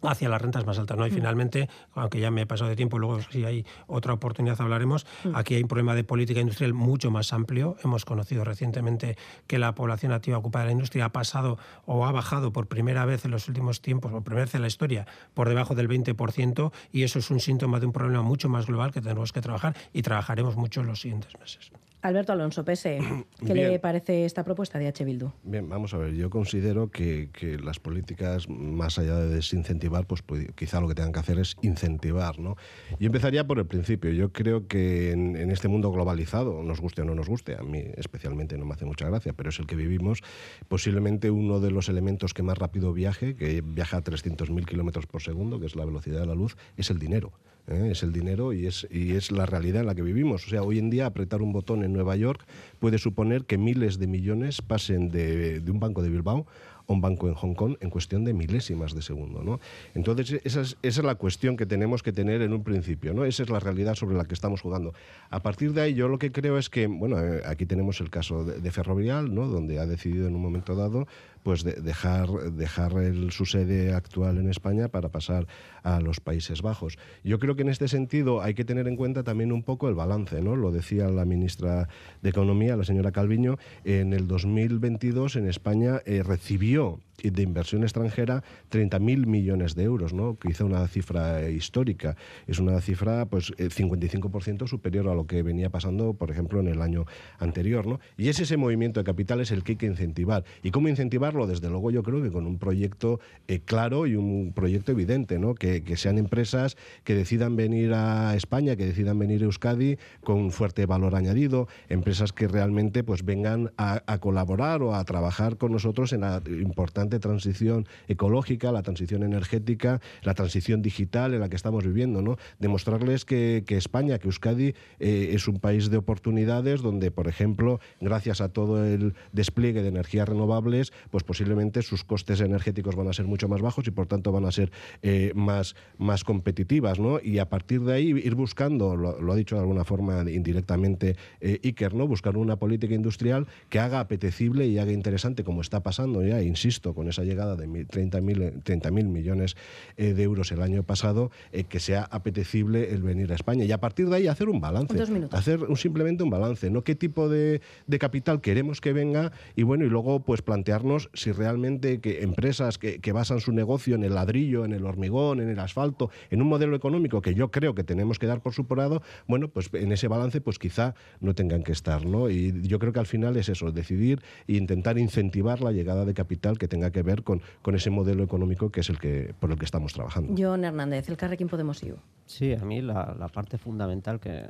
[0.04, 0.98] hacia las rentas más altas.
[0.98, 1.08] ¿no?
[1.08, 1.14] Y mm.
[1.14, 5.36] finalmente, aunque ya me he pasado de tiempo, luego si hay otra oportunidad hablaremos, mm.
[5.36, 7.76] aquí hay un problema de política industrial mucho más amplio.
[7.84, 12.12] Hemos conocido recientemente que la población activa ocupada de la industria ha pasado o ha
[12.12, 15.50] bajado por primera vez en los últimos tiempos, por primera vez en la historia, por
[15.50, 19.02] debajo del 20%, y eso es un síntoma de un problema mucho más global que
[19.02, 21.72] tenemos que trabajar y trabajaremos mucho en los siguientes meses.
[22.02, 23.00] Alberto Alonso, PSE,
[23.46, 25.04] ¿qué le parece esta propuesta de H.
[25.04, 25.32] Bildu?
[25.44, 27.30] Bien, vamos a ver, yo considero que,
[27.62, 31.58] las políticas, más allá de desincentivar, pues, pues, quizá lo que tengan que hacer es
[31.62, 32.40] incentivar.
[32.40, 32.56] ¿no?
[33.00, 34.12] Yo empezaría por el principio.
[34.12, 37.84] Yo creo que en, este mundo globalizado, nos guste o no nos guste, a mí
[37.98, 40.22] especialmente no me hace mucha gracia, pero es el que vivimos,
[40.68, 45.22] posiblemente uno de los elementos que más rápido viaje, que viaja a 300.000 kilómetros por
[45.22, 47.34] segundo, que es la velocidad de la luz, es el dinero.
[47.69, 47.89] ¿Eh?
[47.91, 50.45] es el dinero y es, y es la realidad en la que vivimos.
[50.45, 52.45] O sea, hoy en día apretar un botón en Nueva York
[52.79, 56.45] puede suponer que miles de millones pasen de, de un banco de Bilbao
[56.89, 59.43] un banco en Hong Kong en cuestión de milésimas de segundo.
[59.43, 59.60] ¿no?
[59.93, 63.13] Entonces, esa es, esa es, la cuestión que tenemos que tener en un principio.
[63.13, 63.25] ¿no?
[63.25, 64.93] Esa es la realidad sobre la que estamos jugando.
[65.29, 68.10] A partir de ahí, yo lo que creo es que, bueno, eh, aquí tenemos el
[68.10, 69.47] caso de, de Ferrovial, ¿no?
[69.47, 71.08] donde ha decidido en un momento dado
[71.43, 72.91] pues dejar, dejar
[73.29, 75.47] su sede actual en España para pasar
[75.84, 76.98] a los Países Bajos.
[77.24, 79.96] Yo creo que en este sentido hay que tener en cuenta también un poco el
[79.96, 80.56] balance, ¿no?
[80.56, 81.88] Lo decía la ministra
[82.22, 88.44] de Economía, la señora Calviño, en el 2022 en España eh, recibió de inversión extranjera
[88.72, 90.38] 30.000 millones de euros, ¿no?
[90.39, 92.15] quizá una cifra histórica.
[92.48, 96.68] Es una cifra pues 55% eh, superior a lo que venía pasando, por ejemplo, en
[96.68, 97.06] el año
[97.39, 97.86] anterior.
[97.88, 98.00] ¿no?
[98.18, 100.44] Y es ese movimiento de capitales el que hay que incentivar.
[100.63, 101.48] ¿Y cómo incentivarlo?
[101.48, 105.56] Desde luego yo creo que con un proyecto eh, claro y un proyecto evidente, ¿no?
[105.56, 110.51] Que, sean empresas que decidan venir a España, que decidan venir a Euskadi con un
[110.51, 116.13] fuerte valor añadido, empresas que realmente pues vengan a, colaborar o a trabajar con nosotros
[116.13, 121.55] en la importante importante transición ecológica, la transición energética, la transición digital en la que
[121.55, 122.38] estamos viviendo, ¿no?
[122.57, 128.41] Demostrarles que, España, que Euskadi eh, es un país de oportunidades donde, por ejemplo, gracias
[128.41, 133.26] a todo el despliegue de energías renovables, pues posiblemente sus costes energéticos van a ser
[133.26, 135.59] mucho más bajos y por tanto van a ser eh, más,
[135.97, 137.20] más competitivas, ¿no?
[137.22, 141.60] Y a partir de ahí ir buscando, lo, ha dicho de alguna forma indirectamente eh,
[141.64, 142.07] Iker, ¿no?
[142.07, 146.93] Buscar una política industrial que haga apetecible y haga interesante, como está pasando ya, insisto,
[146.93, 149.55] con esa llegada de 30.000 30 millones
[149.97, 153.66] eh, de euros el año pasado, eh, que sea apetecible el venir a España.
[153.66, 154.95] Y a partir de ahí hacer un balance.
[155.32, 156.84] Hacer un, simplemente un balance, ¿no?
[156.84, 159.32] ¿Qué tipo de, de, capital queremos que venga?
[159.55, 163.95] Y bueno, y luego pues plantearnos si realmente que empresas que, que basan su negocio
[163.95, 167.52] en el ladrillo, en el hormigón, en el asfalto, en un modelo económico que yo
[167.52, 171.34] creo que tenemos que dar por suporado, bueno, pues en ese balance pues quizá no
[171.34, 172.30] tengan que estar, ¿no?
[172.30, 176.14] Y yo creo que al final es eso, decidir e intentar incentivar la llegada de
[176.14, 179.52] capital que tenga que ver con, con ese modelo económico que es el que por
[179.52, 180.34] el que estamos trabajando.
[180.38, 181.95] John Hernández, el Carrequín Podemos IU.
[182.26, 184.45] Sí, a mí la, la parte fundamental que,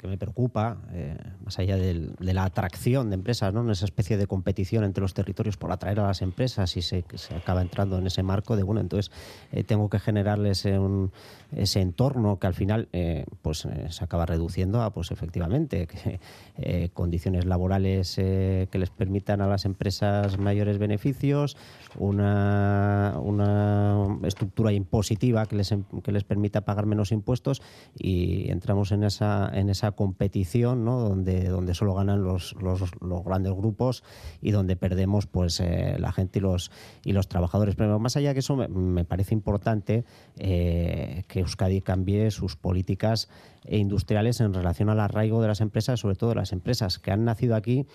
[0.00, 3.60] que me preocupa, eh, más allá de la atracción de empresas, ¿no?
[3.60, 7.04] en esa especie de competición entre los territorios por atraer a las empresas y se,
[7.14, 9.12] se acaba entrando en ese marco de, bueno, entonces
[9.52, 11.12] eh, tengo que generarles un,
[11.54, 15.86] ese entorno que al final eh, pues se acaba reduciendo a, pues efectivamente,
[16.94, 21.56] condiciones laborales que les permitan a las empresas mayores beneficios,
[21.98, 27.60] una, una estructura impositiva que les, que les permita pagar menos impuestos
[27.98, 30.98] y entramos en esa, en esa competición ¿no?
[30.98, 32.80] donde, donde solo ganan los, los,
[33.24, 34.02] grandes grupos
[34.40, 36.70] y donde perdemos pues eh, la gente y los,
[37.04, 37.74] y los trabajadores.
[37.76, 40.04] Pero más allá que eso, me, parece importante
[40.36, 43.28] eh, que Euskadi cambie sus políticas
[43.68, 47.54] industriales en relación al arraigo de las empresas, sobre todo las empresas que han nacido
[47.54, 47.86] aquí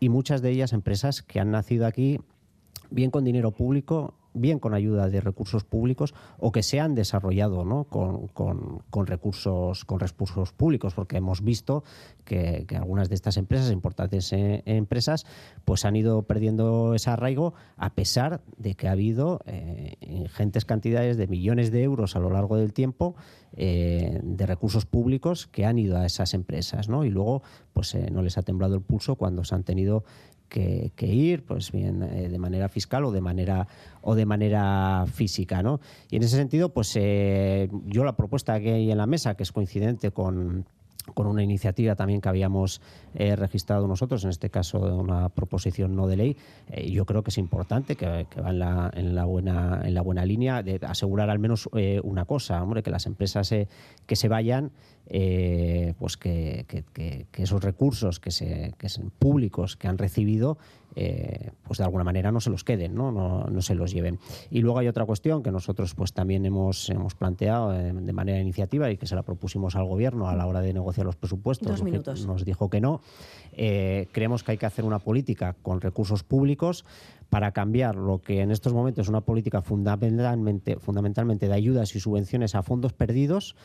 [0.00, 2.20] y muchas de ellas empresas que han nacido aquí
[2.90, 7.64] bien con dinero público bien con ayuda de recursos públicos o que se han desarrollado
[7.64, 7.84] ¿no?
[7.84, 11.84] con, con, recursos, con recursos públicos, porque hemos visto
[12.24, 15.24] que, algunas de estas empresas, importantes eh, empresas,
[15.64, 21.16] pues han ido perdiendo ese arraigo a pesar de que ha habido eh, ingentes cantidades
[21.16, 23.14] de millones de euros a lo largo del tiempo
[23.56, 27.04] eh, de recursos públicos que han ido a esas empresas, ¿no?
[27.04, 30.04] Y luego, pues no les ha temblado el pulso cuando se han tenido
[30.54, 33.66] que, ir, pues bien eh, de manera fiscal o de manera
[34.02, 35.80] o de manera física, ¿no?
[36.10, 39.42] Y en ese sentido, pues eh, yo la propuesta que hay en la mesa, que
[39.42, 40.66] es coincidente con
[41.12, 42.80] con una iniciativa también que habíamos
[43.14, 46.36] eh, registrado nosotros, en este caso una proposición no de ley,
[46.90, 50.24] yo creo que es importante, que, va en la, en la, buena, en la buena
[50.24, 51.68] línea de asegurar al menos
[52.02, 53.54] una cosa, hombre, que las empresas
[54.06, 54.70] que se vayan
[55.06, 56.64] eh, pues que,
[57.36, 60.56] esos recursos que, se, que son públicos que han recibido
[60.96, 63.10] eh, pues de alguna manera no se los queden, ¿no?
[63.10, 64.20] No, se los lleven.
[64.50, 68.38] Y luego hay otra cuestión que nosotros pues también hemos, hemos planteado eh, de manera
[68.38, 71.82] iniciativa y que se la propusimos al gobierno a la hora de negociar los presupuestos.
[72.26, 73.00] Nos dijo que no.
[73.52, 76.84] creemos que hay que hacer una política con recursos públicos
[77.28, 82.00] para cambiar lo que en estos momentos es una política fundamentalmente, fundamentalmente de ayudas y
[82.00, 83.56] subvenciones a fondos perdidos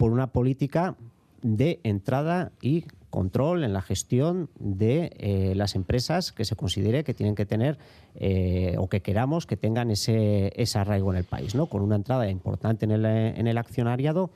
[0.00, 0.96] por una política
[1.42, 7.12] de entrada y control en la gestión de eh, las empresas que se considere que
[7.12, 7.76] tienen que tener
[8.14, 11.66] eh, o que queramos que tengan ese, ese arraigo en el país, ¿no?
[11.66, 14.30] con una entrada importante en el, en el accionariado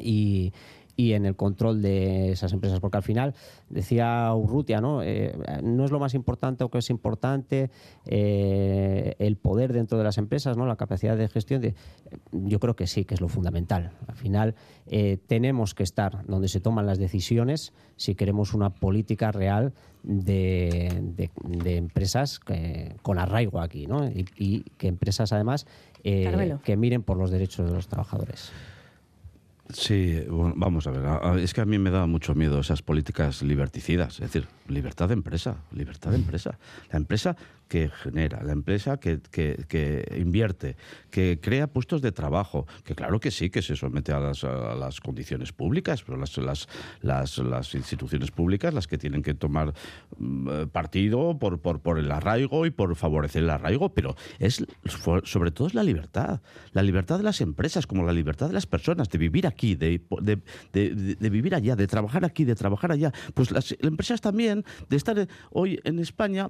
[0.00, 0.54] y,
[0.96, 3.34] y en el control de esas empresas, porque al final,
[3.70, 5.02] decía Urrutia, ¿no?
[5.02, 7.70] Eh, no es lo más importante o que es importante
[8.06, 10.66] eh, el poder dentro de las empresas, ¿no?
[10.66, 11.62] la capacidad de gestión.
[11.62, 11.74] De,
[12.32, 13.92] yo creo que sí, que es lo fundamental.
[14.06, 14.54] Al final,
[14.86, 19.72] eh, tenemos que estar donde se toman las decisiones si queremos una política real
[20.02, 21.30] de,
[21.64, 22.40] empresas
[23.02, 24.08] con arraigo aquí, ¿no?
[24.08, 25.66] y, que empresas, además,
[26.02, 28.52] que miren por los derechos de los trabajadores.
[29.72, 31.38] Sí, vamos a ver.
[31.40, 34.14] Es que a mí me da mucho miedo esas políticas liberticidas.
[34.14, 36.58] Es decir, libertad de empresa, libertad de empresa.
[36.90, 37.36] La empresa
[37.72, 40.76] que genera, la empresa que, que, invierte,
[41.10, 44.74] que crea puestos de trabajo, que claro que sí, que se somete a las, a
[44.74, 46.68] las condiciones públicas, pero las, las,
[47.00, 49.72] las, las, instituciones públicas las que tienen que tomar
[50.18, 54.62] mm, partido por, por, por, el arraigo y por favorecer el arraigo, pero es
[55.24, 56.42] sobre todo es la libertad,
[56.72, 60.02] la libertad de las empresas como la libertad de las personas de vivir aquí, de,
[60.20, 60.42] de,
[60.72, 63.12] de, vivir allá, de trabajar aquí, de trabajar allá.
[63.32, 66.48] Pues las empresas también, de estar hoy en España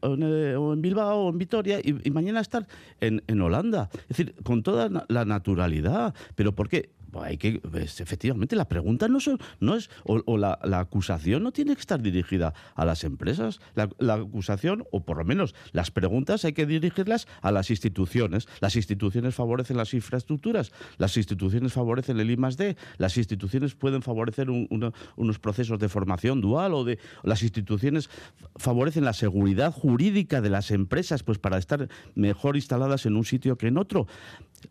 [0.00, 2.66] o en Bilbao o en Vitoria y, mañana estar
[3.00, 3.90] en, en, Holanda.
[4.08, 6.14] Es decir, con toda la naturalidad.
[6.34, 6.90] ¿Pero por qué?
[7.10, 11.42] Pues hay que, efectivamente, la pregunta no, son- no es, o, o la, la acusación
[11.42, 13.60] no tiene que estar dirigida a las empresas.
[13.74, 18.46] La, la acusación, o por lo menos las preguntas, hay que dirigirlas a las instituciones.
[18.60, 24.02] Las instituciones favorecen las infraestructuras, las instituciones favorecen el I más D, las instituciones pueden
[24.02, 28.10] favorecer un- uno- unos procesos de formación dual o de las instituciones
[28.56, 33.56] favorecen la seguridad jurídica de las empresas, pues para estar mejor instaladas en un sitio
[33.56, 34.06] que en otro.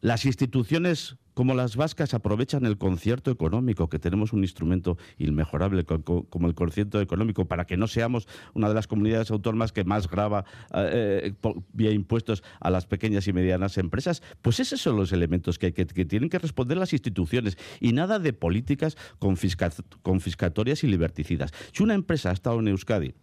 [0.01, 6.01] Las instituciones como las vascas aprovechan el concierto económico, que tenemos un instrumento inmejorable co-
[6.03, 9.83] co- como el concierto económico, para que no seamos una de las comunidades autónomas que
[9.83, 14.23] más grava eh, po- vía impuestos a las pequeñas y medianas empresas.
[14.41, 18.33] Pues esos son los elementos que, que- tienen que responder las instituciones y nada de
[18.33, 19.71] políticas confisca-
[20.01, 21.53] confiscatorias y liberticidas.
[21.71, 23.13] Si una empresa ha estado en Euskadi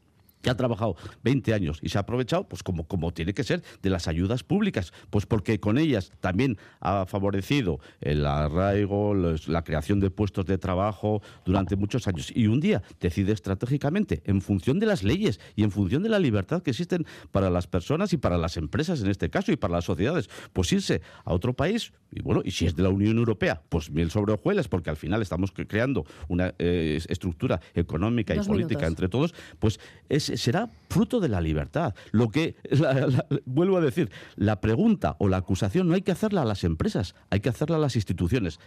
[0.44, 3.62] que ha trabajado 20 años y se ha aprovechado, pues como, como tiene que ser,
[3.82, 9.64] de las ayudas públicas, pues porque con ellas también ha favorecido el arraigo, los- la
[9.64, 12.30] creación de puestos de trabajo durante muchos años.
[12.34, 16.18] Y un día decide estratégicamente, en función de las leyes y en función de la
[16.18, 19.72] libertad que existen para las personas y para las empresas en este caso y para
[19.74, 23.16] las sociedades, pues irse a otro país, y bueno, y si es de la Unión
[23.16, 28.34] Europea, pues miel sobre hojuelas, porque al final estamos cre- creando una eh, estructura económica
[28.34, 28.88] Dos y política minutos.
[28.92, 31.94] entre todos, pues es- será fruto de la libertad.
[32.12, 32.56] Lo que,
[33.44, 37.14] vuelvo a decir, la pregunta o la acusación no hay que hacerla a las empresas,
[37.30, 38.60] hay que hacerla a las instituciones.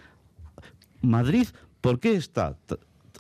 [1.02, 1.48] Madrid,
[1.82, 2.58] ¿por qué está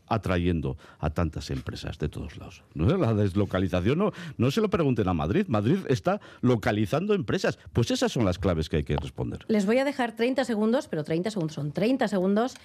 [0.09, 2.63] atrayendo a tantas empresas de todos lados?
[2.73, 2.85] ¿No?
[2.97, 5.45] La deslocalización no, no se lo pregunten a Madrid.
[5.47, 7.59] Madrid está localizando empresas.
[7.73, 9.45] Pues esas son las claves que hay que responder.
[9.47, 12.55] Les voy a dejar 30 segundos, pero 30 segundos son 30 segundos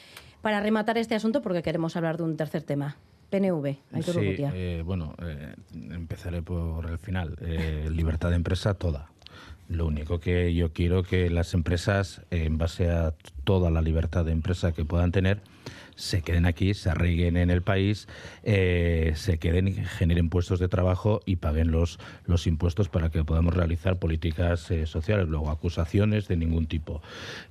[0.40, 2.96] para rematar este asunto porque queremos hablar de un tercer tema.
[3.32, 7.34] PNV, Sí, eh, bueno, eh, empezaré por el final.
[7.40, 9.10] Eh, libertad de empresa toda.
[9.70, 13.14] Lo único que yo quiero que las empresas, en base a
[13.44, 15.40] toda la libertad de empresa que puedan tener,
[15.94, 18.08] se queden aquí, se arraiguen en el país,
[18.42, 23.22] eh, se queden, y generen puestos de trabajo y paguen los, los impuestos para que
[23.24, 25.28] podamos realizar políticas eh, sociales.
[25.28, 27.02] Luego, acusaciones de ningún tipo.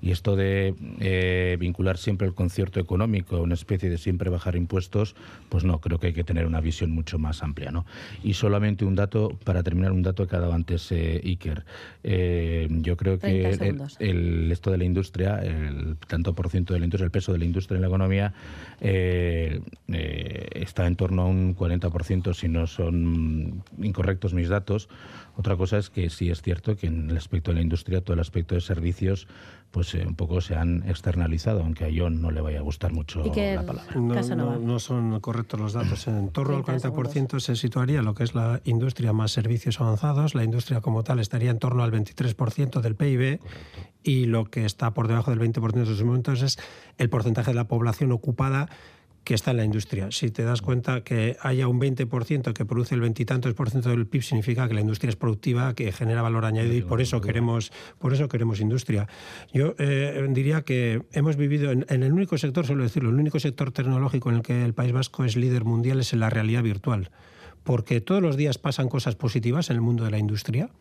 [0.02, 4.56] Y esto de eh, vincular siempre el concierto económico a una especie de siempre bajar
[4.56, 5.16] impuestos,
[5.50, 7.72] pues no, creo que hay que tener una visión mucho más amplia.
[7.72, 7.86] ¿no?
[8.24, 11.64] Y solamente un dato, para terminar, un dato que ha dado antes Iker.
[12.04, 13.68] Yo creo 30 que
[14.00, 17.38] el- esto de la industria, el tanto por ciento de la industria, el peso de
[17.40, 18.01] la industria en la economía,
[18.82, 24.90] eh, eh, está en torno a un 40%, si no son incorrectos mis datos.
[25.42, 28.14] Otra cosa es que sí es cierto que en el aspecto de la industria, todo
[28.14, 29.28] el aspecto de servicios,
[29.72, 32.94] pues eh, un poco se han externalizado, aunque a John no le vaya a gustar
[32.94, 33.24] mucho
[33.56, 33.92] la palabra.
[33.96, 36.08] No, no- no son correctos los datos.
[36.08, 40.36] En torno al 30 40% se situaría lo que es la industria más servicios avanzados.
[40.36, 43.40] La industria como tal estaría en torno al 23% del PIB
[44.04, 46.60] y lo que está por debajo del 20% en estos momentos es
[47.00, 48.70] el porcentaje de la población ocupada
[49.24, 50.10] que está en la industria.
[50.12, 54.08] Si te das cuenta que haya un 20% que produce el veintitantos por ciento del
[54.08, 57.72] PIB, significa que la industria es productiva, que genera valor añadido y por eso queremos,
[58.00, 59.08] por eso queremos industria.
[59.54, 63.40] Yo eh, diría que hemos vivido en, en el único sector, suelo decirlo, el único
[63.40, 66.64] sector tecnológico en el que el País Vasco es líder mundial es en la realidad
[66.64, 67.12] virtual.
[67.64, 70.72] Porque todos los días pasan cosas positivas en el mundo de la industria.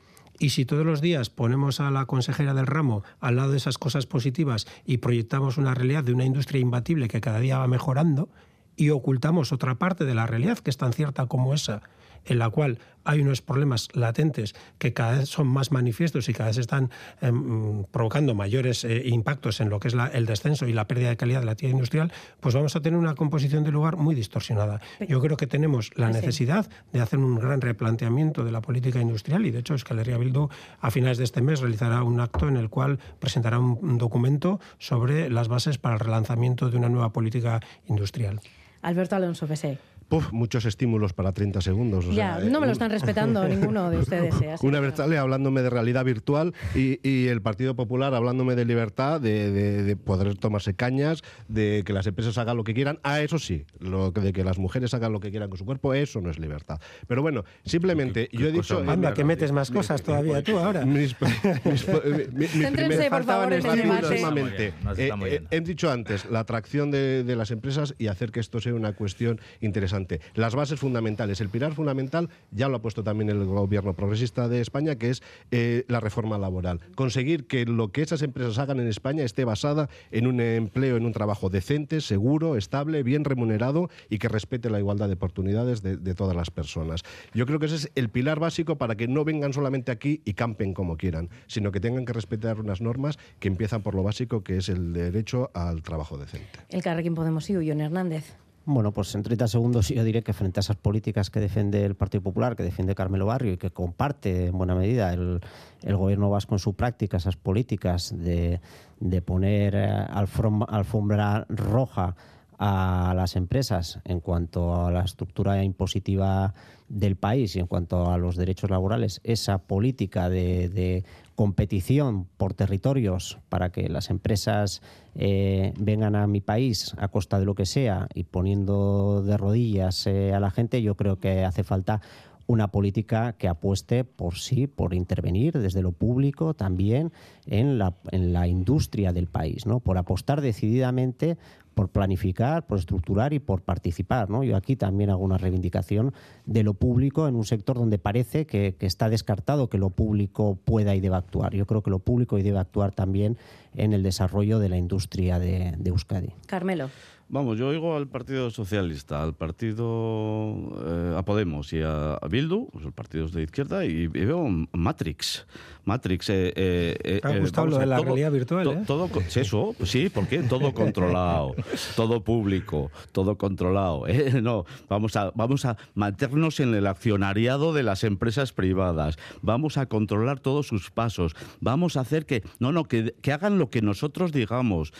[0.41, 3.76] Y si todos los días ponemos a la consejera del ramo al lado de esas
[3.76, 8.30] cosas positivas y proyectamos una realidad de una industria imbatible que cada día va mejorando
[8.74, 11.82] y ocultamos otra parte de la realidad que es tan cierta como esa,
[12.27, 16.51] en la cual hay unos problemas latentes que cada vez son más manifiestos y cada
[16.51, 16.91] vez están
[17.23, 21.09] em, provocando mayores eh, impactos en lo que es la- el descenso y la pérdida
[21.09, 24.14] de calidad de la actividad industrial, pues vamos a tener una composición del lugar muy
[24.14, 24.81] distorsionada.
[25.09, 26.12] Yo creo que tenemos la sí.
[26.21, 30.18] necesidad de hacer un gran replanteamiento de la política industrial y de hecho Euskal Herria
[30.18, 30.49] Bildu
[30.81, 34.61] a finales de este mes realizará un acto en el cual presentará un, un documento
[34.79, 38.41] sobre las bases para el relanzamiento de una nueva política industrial.
[38.83, 39.79] Alberto Alonso, PSE.
[40.11, 42.04] Puf, muchos estímulos para 30 segundos.
[42.04, 44.34] o Ya, sea, eh, no me lo un- están respetando ninguno de ustedes.
[44.42, 49.20] eh, Una Bertale hablándome de realidad virtual y, y el Partido Popular hablándome de libertad,
[49.20, 52.98] de, de- de poder tomarse cañas, de que las empresas hagan lo que quieran.
[53.04, 55.64] Ah, eso sí, lo que- de que las mujeres hagan lo que quieran con su
[55.64, 56.80] cuerpo, eso no es libertad.
[57.06, 58.82] Pero bueno, simplemente ¿Qué- yo he dicho...
[58.84, 60.84] Anda, que metes más cosas todavía tú ahora.
[60.84, 61.14] mis-
[61.64, 64.72] mis- mi- mi Céntrense, primer- por favor, en el debate.
[64.96, 68.61] Eh, eh, he dicho antes, la atracción de, de las empresas y hacer que esto
[68.61, 69.99] sea una cuestión interesante.
[70.34, 74.61] Las bases fundamentales, el pilar fundamental ya lo ha puesto también el gobierno progresista de
[74.61, 76.80] España, que es eh, la reforma laboral.
[76.94, 81.07] Conseguir que lo que esas empresas hagan en España esté basada en un empleo, en
[81.07, 86.14] un trabajo decente, seguro, estable, bien remunerado y que respete la igualdad de oportunidades de,
[86.14, 87.03] todas las personas.
[87.34, 90.34] Yo creo que ese es el pilar básico para que no vengan solamente aquí y
[90.34, 94.42] campen como quieran, sino que tengan que respetar unas normas que empiezan por lo básico,
[94.42, 96.48] que es el derecho al trabajo decente.
[96.68, 98.36] El Carrequín Podemos y Hernández.
[98.66, 101.94] Bueno, pues en 30 segundos yo diré que frente a esas políticas que defiende el
[101.96, 105.40] Partido Popular, que defiende Carmelo Barrio y que comparte en buena medida el,
[105.82, 108.61] el gobierno vasco en su práctica, esas políticas de,
[109.00, 112.14] de poner eh, alfom- alfombra roja
[112.58, 116.52] a las empresas en cuanto a la estructura impositiva
[116.90, 121.04] del país y en cuanto a los derechos laborales, esa política de, de
[121.41, 124.82] competición por territorios para que las empresas
[125.14, 130.07] eh, vengan a mi país a costa de lo que sea y poniendo de rodillas
[130.07, 132.03] eh, a la gente, yo creo que hace falta
[132.47, 137.11] una política que apueste por sí, por intervenir desde lo público también
[137.47, 139.80] en la, en la industria del país, ¿no?
[139.80, 141.38] por apostar decididamente
[141.81, 144.28] por planificar, por estructurar y por participar.
[144.28, 144.45] ¿no?
[144.45, 146.12] Yo aquí también hago una reivindicación
[146.45, 150.95] de lo público en un sector donde parece que, está descartado que lo público pueda
[150.95, 151.55] y deba actuar.
[151.55, 153.39] Yo creo que lo público y debe actuar también
[153.74, 156.35] en el desarrollo de la industria de, de Euskadi.
[156.47, 156.91] Carmelo.
[157.33, 162.68] Vamos, yo oigo al Partido Socialista, al Partido eh, a Podemos y a, a Bildu,
[162.83, 165.47] los partidos de izquierda, y, y veo Matrix.
[165.85, 166.28] Matrix.
[166.28, 168.83] Eh, eh, eh, ha eh, gustado lo de la todo- realidad virtual, to- ¿eh?
[168.85, 170.41] Todo, eso, pues sí, ¿por qué?
[170.43, 171.55] Todo controlado,
[171.95, 174.07] todo público, todo controlado.
[174.43, 179.18] No, vamos a, vamos a mantenernos en el accionariado de las empresas privadas.
[179.41, 181.37] Vamos a controlar todos sus pasos.
[181.61, 184.93] Vamos a hacer que, no, no, que, que hagan lo que nosotros digamos.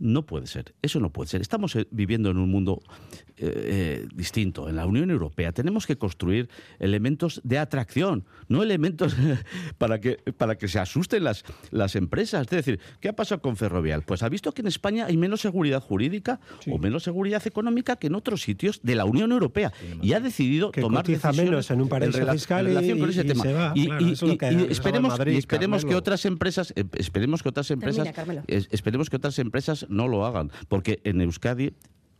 [0.00, 1.40] No puede ser, eso no puede ser.
[1.40, 2.80] Estamos eh, viviendo en un mundo
[3.36, 4.68] eh, eh, distinto.
[4.68, 9.16] En la Unión Europea tenemos que construir elementos de atracción, no elementos
[9.78, 12.42] para que, para que se asusten las, las empresas.
[12.42, 14.02] Es decir, ¿qué ha pasado con Ferrovial?
[14.02, 16.40] Pues ha visto que en España hay menos seguridad jurídica
[16.70, 19.72] o menos seguridad económica que en otros sitios de la Unión Europea.
[20.02, 23.10] y ha decidido Que tomar decisiones menos en un paraíso rela- fiscal y- relación con
[23.10, 23.42] ese y tema.
[23.42, 27.42] se va, Y- claro, eso que en esperemos, Madrid, y esperemos que otras empresas, esperemos
[27.42, 31.74] que otras empresas, Termina, esperemos que otras empresas no lo hagan, porque en Euskadi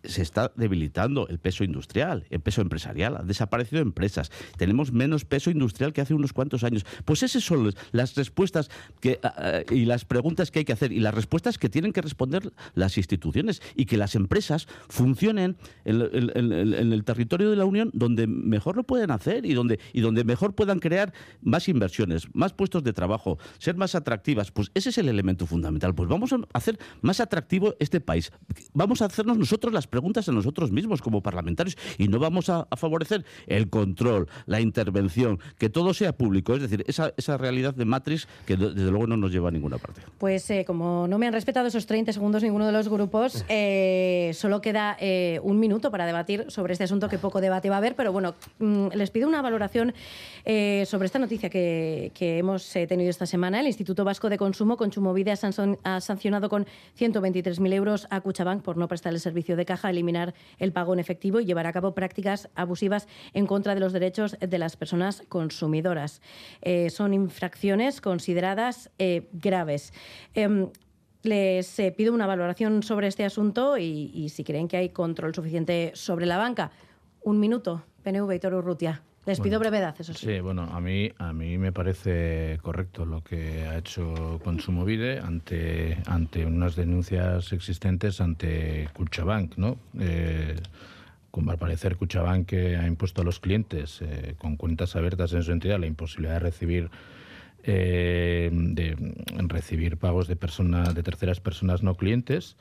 [0.08, 5.50] se está debilitando el peso industrial, el peso empresarial, han desaparecido empresas, tenemos menos peso
[5.50, 6.84] industrial que hace unos cuantos años.
[7.04, 10.92] Pues esas son las- respuestas que, ah, ah, y las preguntas que hay que hacer
[10.92, 16.00] y las respuestas que tienen que responder las instituciones y que las empresas funcionen en,
[16.12, 19.78] en- en- en el territorio de la Unión donde mejor lo pueden hacer y donde,
[19.92, 24.50] y donde mejor puedan crear más inversiones, más puestos de trabajo, ser más atractivas.
[24.50, 25.94] Pues ese es el elemento fundamental.
[25.94, 28.32] Pues vamos a hacer más atractivo este país.
[28.72, 32.66] Vamos a hacernos nosotros las preguntas a nosotros mismos como parlamentarios y no vamos a,
[32.70, 36.54] a favorecer el control, la intervención, que todo sea público.
[36.54, 39.52] Es decir, esa, esa realidad de Matrix que de- desde luego no nos lleva a
[39.52, 40.00] ninguna parte.
[40.18, 44.30] Pues eh, como no me han respetado esos 30 segundos ninguno de los grupos, eh,
[44.34, 47.78] solo queda eh, un minuto para debatir sobre este asunto que poco debate va a
[47.78, 49.94] haber, pero bueno, mm, les pido una valoración
[50.44, 53.60] eh, sobre esta noticia que, que hemos eh, tenido esta semana.
[53.60, 55.32] El Instituto Vasco de Consumo, Consumovide,
[55.84, 56.66] ha sancionado con
[56.98, 60.98] 123.000 euros a Cuchabank por no prestar el servicio de caja, eliminar el pago en
[60.98, 65.22] efectivo y llevar a cabo prácticas abusivas en contra de los derechos de las personas
[65.28, 66.20] consumidoras.
[66.62, 69.92] Eh, son infracciones consideradas eh, graves.
[70.34, 70.68] Em,
[71.22, 75.92] les eh, pido una valoración sobre este asunto y, si creen que hay control suficiente
[75.94, 76.70] sobre la banca.
[77.22, 78.62] Un minuto, PNV y Toro.
[79.28, 80.24] Les pido Bueno, brevedad, eso sí.
[80.24, 85.98] Sí, bueno, a mí, a mí me parece correcto lo que ha hecho Konsumovide ante,
[86.06, 89.76] ante unas denuncias existentes ante Cuchabank, ¿no?
[90.00, 90.56] Eh,
[91.30, 95.42] como al parecer Cuchabank que ha impuesto a los clientes eh, con cuentas abiertas en
[95.42, 96.90] su entidad la imposibilidad de recibir
[97.64, 98.96] eh, de
[99.46, 102.56] recibir pagos de personas de terceras personas no clientes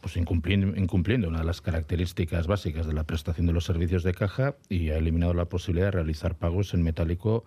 [0.00, 4.14] pues incumpliendo, incumpliendo una de las características básicas de la prestación de los servicios de
[4.14, 7.44] caja y ha eliminado la posibilidad de realizar pagos en metálico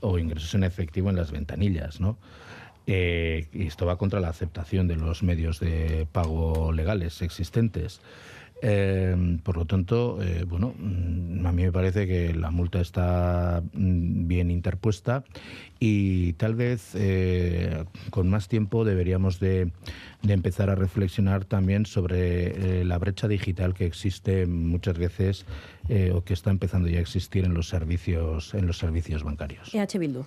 [0.00, 2.18] o ingresos en efectivo en las ventanillas, ¿no?
[2.86, 8.00] Eh, y esto va contra la aceptación de los medios de pago legales existentes.
[8.62, 13.62] Eh, por lo tanto, eh, bueno, mm, a mí me parece que la multa está
[13.72, 15.24] mm, bien interpuesta
[15.84, 19.72] y tal vez eh, con más tiempo deberíamos de,
[20.22, 25.44] empezar a reflexionar también sobre eh, la brecha digital que existe muchas veces
[25.88, 29.74] eh, o que está empezando ya a existir en los servicios en los servicios bancarios.
[29.74, 30.24] EH Bildu.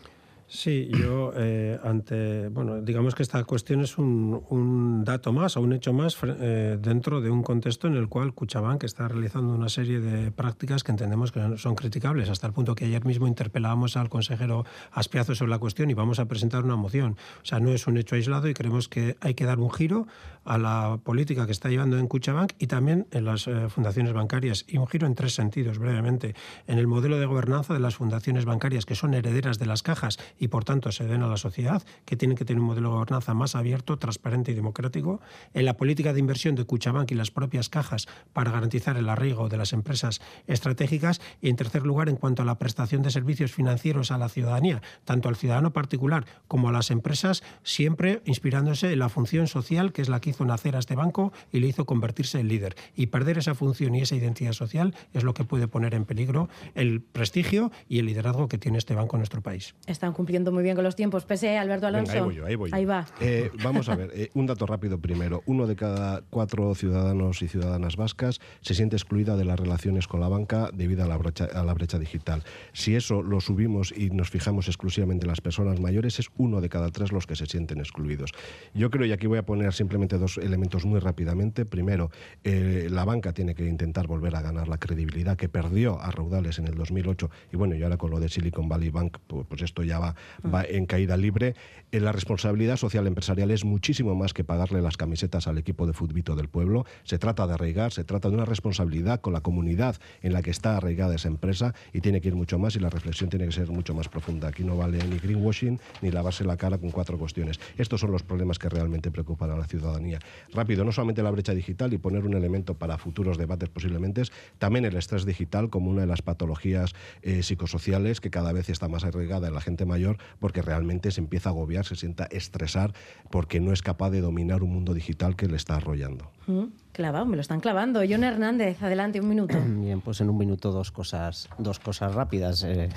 [0.47, 5.61] Sí, yo eh, ante, bueno, digamos que esta cuestión es un, un dato más o
[5.61, 9.69] un hecho más eh, dentro de un contexto en el cual Cuchabank está realizando una
[9.69, 13.97] serie de prácticas que entendemos que son criticables, hasta el punto que ayer mismo interpelábamos
[13.97, 17.17] al consejero Aspiazo sobre la cuestión y vamos a presentar una moción.
[17.41, 20.05] O sea, no es un hecho aislado y creemos que hay que dar un giro
[20.45, 24.65] a la política que está llevando en Cuchabank y también en las eh, fundaciones bancarias.
[24.67, 26.35] Y un giro en tres sentidos, brevemente.
[26.67, 30.17] En el modelo de gobernanza de las fundaciones bancarias, que son herederas de las cajas
[30.39, 32.95] y por tanto se den a la sociedad, que tienen que tener un modelo de
[32.95, 35.19] gobernanza más abierto, transparente y democrático,
[35.53, 39.49] en la política de inversión de Cuchabank y las propias cajas para garantizar el arraigo
[39.49, 43.51] de las empresas estratégicas y en tercer lugar en cuanto a la prestación de servicios
[43.51, 48.99] financieros a la ciudadanía, tanto al ciudadano particular como a las empresas, siempre inspirándose en
[48.99, 51.85] la función social que es la que hizo nacer a este banco y le hizo
[51.85, 52.75] convertirse en líder.
[52.95, 56.49] Y perder esa función y esa identidad social es lo que puede poner en peligro
[56.75, 59.75] el prestigio y el liderazgo que tiene este banco en nuestro país.
[59.87, 61.25] Están cumpliendo muy bien con los tiempos.
[61.25, 62.11] Pese, Alberto Alonso.
[62.11, 62.75] Venga, ahí voy yo, ahí voy yo.
[62.75, 63.05] Ahí va.
[63.21, 65.41] Eh, vamos a ver, eh, un dato rápido primero.
[65.45, 70.19] Uno de cada cuatro ciudadanos y ciudadanas vascas se siente excluida de las relaciones con
[70.19, 72.43] la banca debido a la brecha, a la brecha digital.
[72.73, 76.69] Si eso lo subimos y nos fijamos exclusivamente en las personas mayores, es uno de
[76.69, 78.31] cada tres los que se sienten excluidos.
[78.73, 81.65] Yo creo, y aquí voy a poner simplemente dos elementos muy rápidamente.
[81.65, 82.11] Primero,
[82.43, 86.59] eh, la banca tiene que intentar volver a ganar la credibilidad que perdió a raudales
[86.59, 89.61] en el 2008 y bueno, y ahora con lo de Silicon Valley Bank, pues, pues
[89.61, 90.15] esto ya va,
[90.53, 91.55] va en caída libre.
[91.95, 95.93] Eh, la responsabilidad social empresarial es muchísimo más que pagarle las camisetas al equipo de
[95.93, 96.85] futbito del pueblo.
[97.03, 100.51] Se trata de arraigar, se trata de una responsabilidad con la comunidad en la que
[100.51, 103.53] está arraigada esa empresa y tiene que ir mucho más y la reflexión tiene que
[103.53, 104.49] ser mucho más profunda.
[104.49, 107.61] Aquí no vale ni greenwashing ni lavarse la cara con cuatro cuestiones.
[107.77, 110.19] Estos son los problemas que realmente preocupan a la ciudadanía.
[110.53, 114.23] Rápido, no solamente la brecha digital y poner un elemento para futuros debates posiblemente,
[114.57, 116.91] también el estrés digital como una de las patologías
[117.21, 121.21] eh, psicosociales que cada vez está más arraigada en la gente mayor porque realmente se
[121.21, 122.93] empieza a agobiar, se sienta estresar
[123.29, 126.31] porque no es capaz de dominar un mundo digital que le está arrollando.
[126.47, 126.65] Mm,
[126.95, 128.01] Clavado, me lo están clavando.
[128.09, 129.57] John Hernández, adelante, un minuto.
[129.81, 132.63] Bien, pues en un minuto dos cosas, dos cosas rápidas.
[132.63, 132.87] Eh,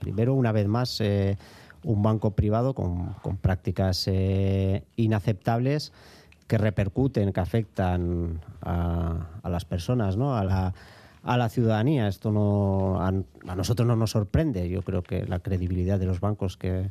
[0.00, 1.38] primero, una vez más, eh,
[1.84, 5.92] un banco privado con, con prácticas eh, inaceptables
[6.48, 10.36] que repercuten, que afectan a, a las personas, ¿no?
[10.36, 10.74] A la,
[11.22, 12.08] a la ciudadanía.
[12.08, 14.68] Esto no a, a, nosotros no nos sorprende.
[14.68, 16.90] Yo creo que la credibilidad de los bancos que,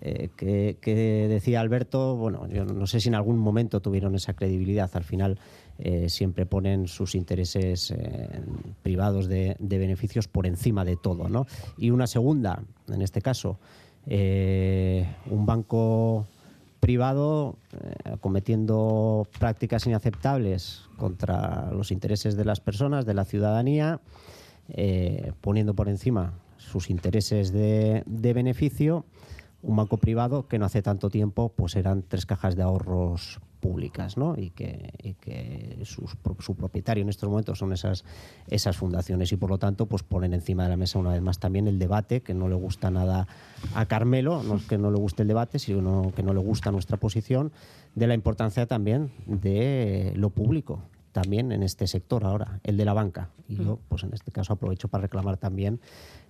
[0.00, 4.90] eh, que, decía Alberto, bueno, yo no sé si en algún momento tuvieron esa credibilidad.
[4.94, 5.38] Al final
[5.78, 8.40] eh, siempre ponen sus intereses eh,
[8.82, 11.46] privados de, beneficios por encima de todo, ¿no?
[11.76, 13.58] Y una segunda, en este caso,
[14.06, 16.26] eh, un banco
[16.80, 17.56] privado
[18.20, 24.00] cometiendo prácticas inaceptables contra los intereses de las personas, de la ciudadanía,
[25.40, 29.04] poniendo por encima sus intereses de, beneficio,
[29.62, 34.16] un banco privado que no hace tanto tiempo pues eran tres cajas de ahorros públicas
[34.16, 34.34] ¿no?
[34.36, 38.04] y que, y que sus, su propietario en estos momentos son esas,
[38.48, 41.40] esas fundaciones y por lo tanto pues ponen encima de la mesa una vez más
[41.40, 43.26] también el debate que no le gusta nada
[43.74, 46.70] a Carmelo, no es que no le guste el debate, sino que no le gusta
[46.70, 47.52] nuestra posición
[47.96, 50.82] de la importancia también de lo público
[51.12, 53.30] también en este sector ahora, el de la banca.
[53.48, 55.80] Y yo, pues en este caso, aprovecho para reclamar también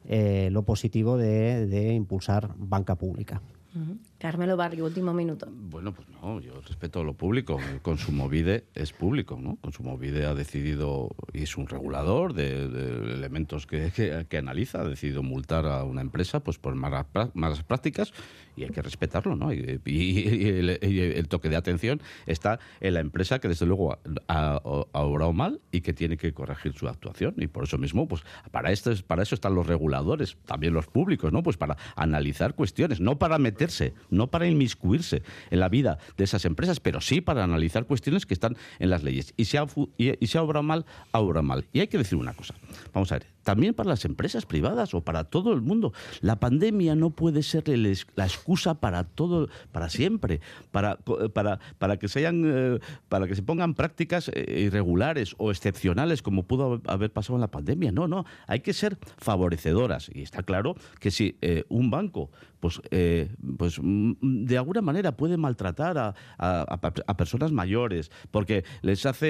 [0.09, 3.41] eh, lo positivo de, de impulsar banca pública.
[3.75, 3.99] Uh -huh.
[4.19, 5.47] Carmelo Barrio, último minuto.
[5.49, 7.59] Bueno, pues no, yo respeto lo público.
[7.83, 9.57] Consumovide es público, ¿no?
[9.61, 14.85] Consumovide ha decidido, y es un regulador de, de elementos que, que, que, analiza, ha
[14.89, 18.13] decidido multar a una empresa pues por malas, malas prácticas
[18.57, 19.53] y hay que respetarlo, ¿no?
[19.53, 23.67] Y, y, y, el, y, el, toque de atención está en la empresa que desde
[23.67, 27.35] luego ha, ha, ha, obrado mal y que tiene que corregir su actuación.
[27.37, 29.98] Y por eso mismo, pues para, esto, para eso están los reguladores,
[30.45, 31.43] también los públicos, ¿no?
[31.43, 36.45] Pues para analizar cuestiones, no para meterse no para inmiscuirse en la vida de esas
[36.45, 39.35] empresas, pero sí para analizar cuestiones que están en las leyes.
[39.37, 41.67] Y si ha, y, se ha obrado mal, ha obrado mal.
[41.73, 42.55] Y hay que decir una cosa.
[42.93, 46.95] Vamos a ver, también para las empresas privadas o para todo el mundo, la pandemia
[46.95, 50.99] no puede ser la excusa para todo, para siempre, para,
[51.33, 52.79] para, para que se hayan, eh,
[53.09, 57.51] para que se pongan prácticas eh, irregulares o excepcionales como pudo haber pasado en la
[57.51, 57.91] pandemia.
[57.91, 60.11] No, no, hay que ser favorecedoras.
[60.13, 62.31] Y está claro que si eh, un banco
[62.61, 69.27] pues, eh, pues de alguna manera puede maltratar a, a, personas mayores porque les hace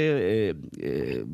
[0.50, 1.24] eh, eh,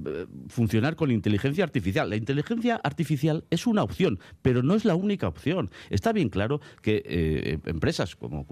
[0.49, 2.09] funcionar con inteligencia artificial.
[2.11, 5.71] La inteligencia artificial es una opción, pero no es la única opción.
[5.91, 8.47] Está bien claro que eh, empresas como,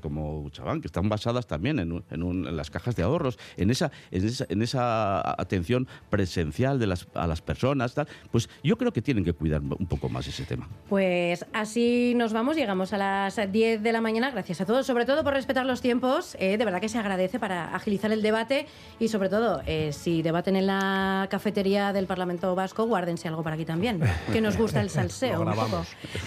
[0.00, 3.38] como Cuchabank, que están basadas también en, un- en un- en las cajas de ahorros,
[3.56, 8.48] en esa, en esa, en esa atención presencial de las, a las personas, tal, pues
[8.62, 10.68] yo creo que tienen que cuidar un poco más ese tema.
[10.88, 14.30] Pues así nos vamos, llegamos a las 10 de la mañana.
[14.30, 16.36] Gracias a todos, sobre todo por respetar los tiempos.
[16.38, 18.66] eh, de verdad que se agradece para agilizar el debate
[18.98, 23.54] y sobre todo, eh, si debaten en la cafetería del Parlamento Vasco, guárdense algo para
[23.54, 24.00] aquí también,
[24.32, 25.40] que nos gusta el salseo.
[25.40, 25.84] Un poco.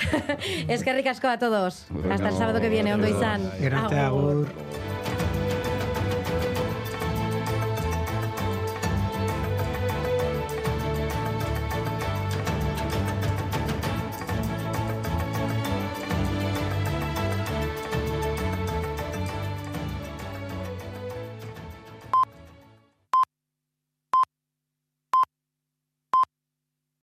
[0.68, 1.88] es que ricasco a todos.
[2.10, 3.52] Hasta el sábado que viene, Ondo Izan.
[3.60, 4.48] Grande agur.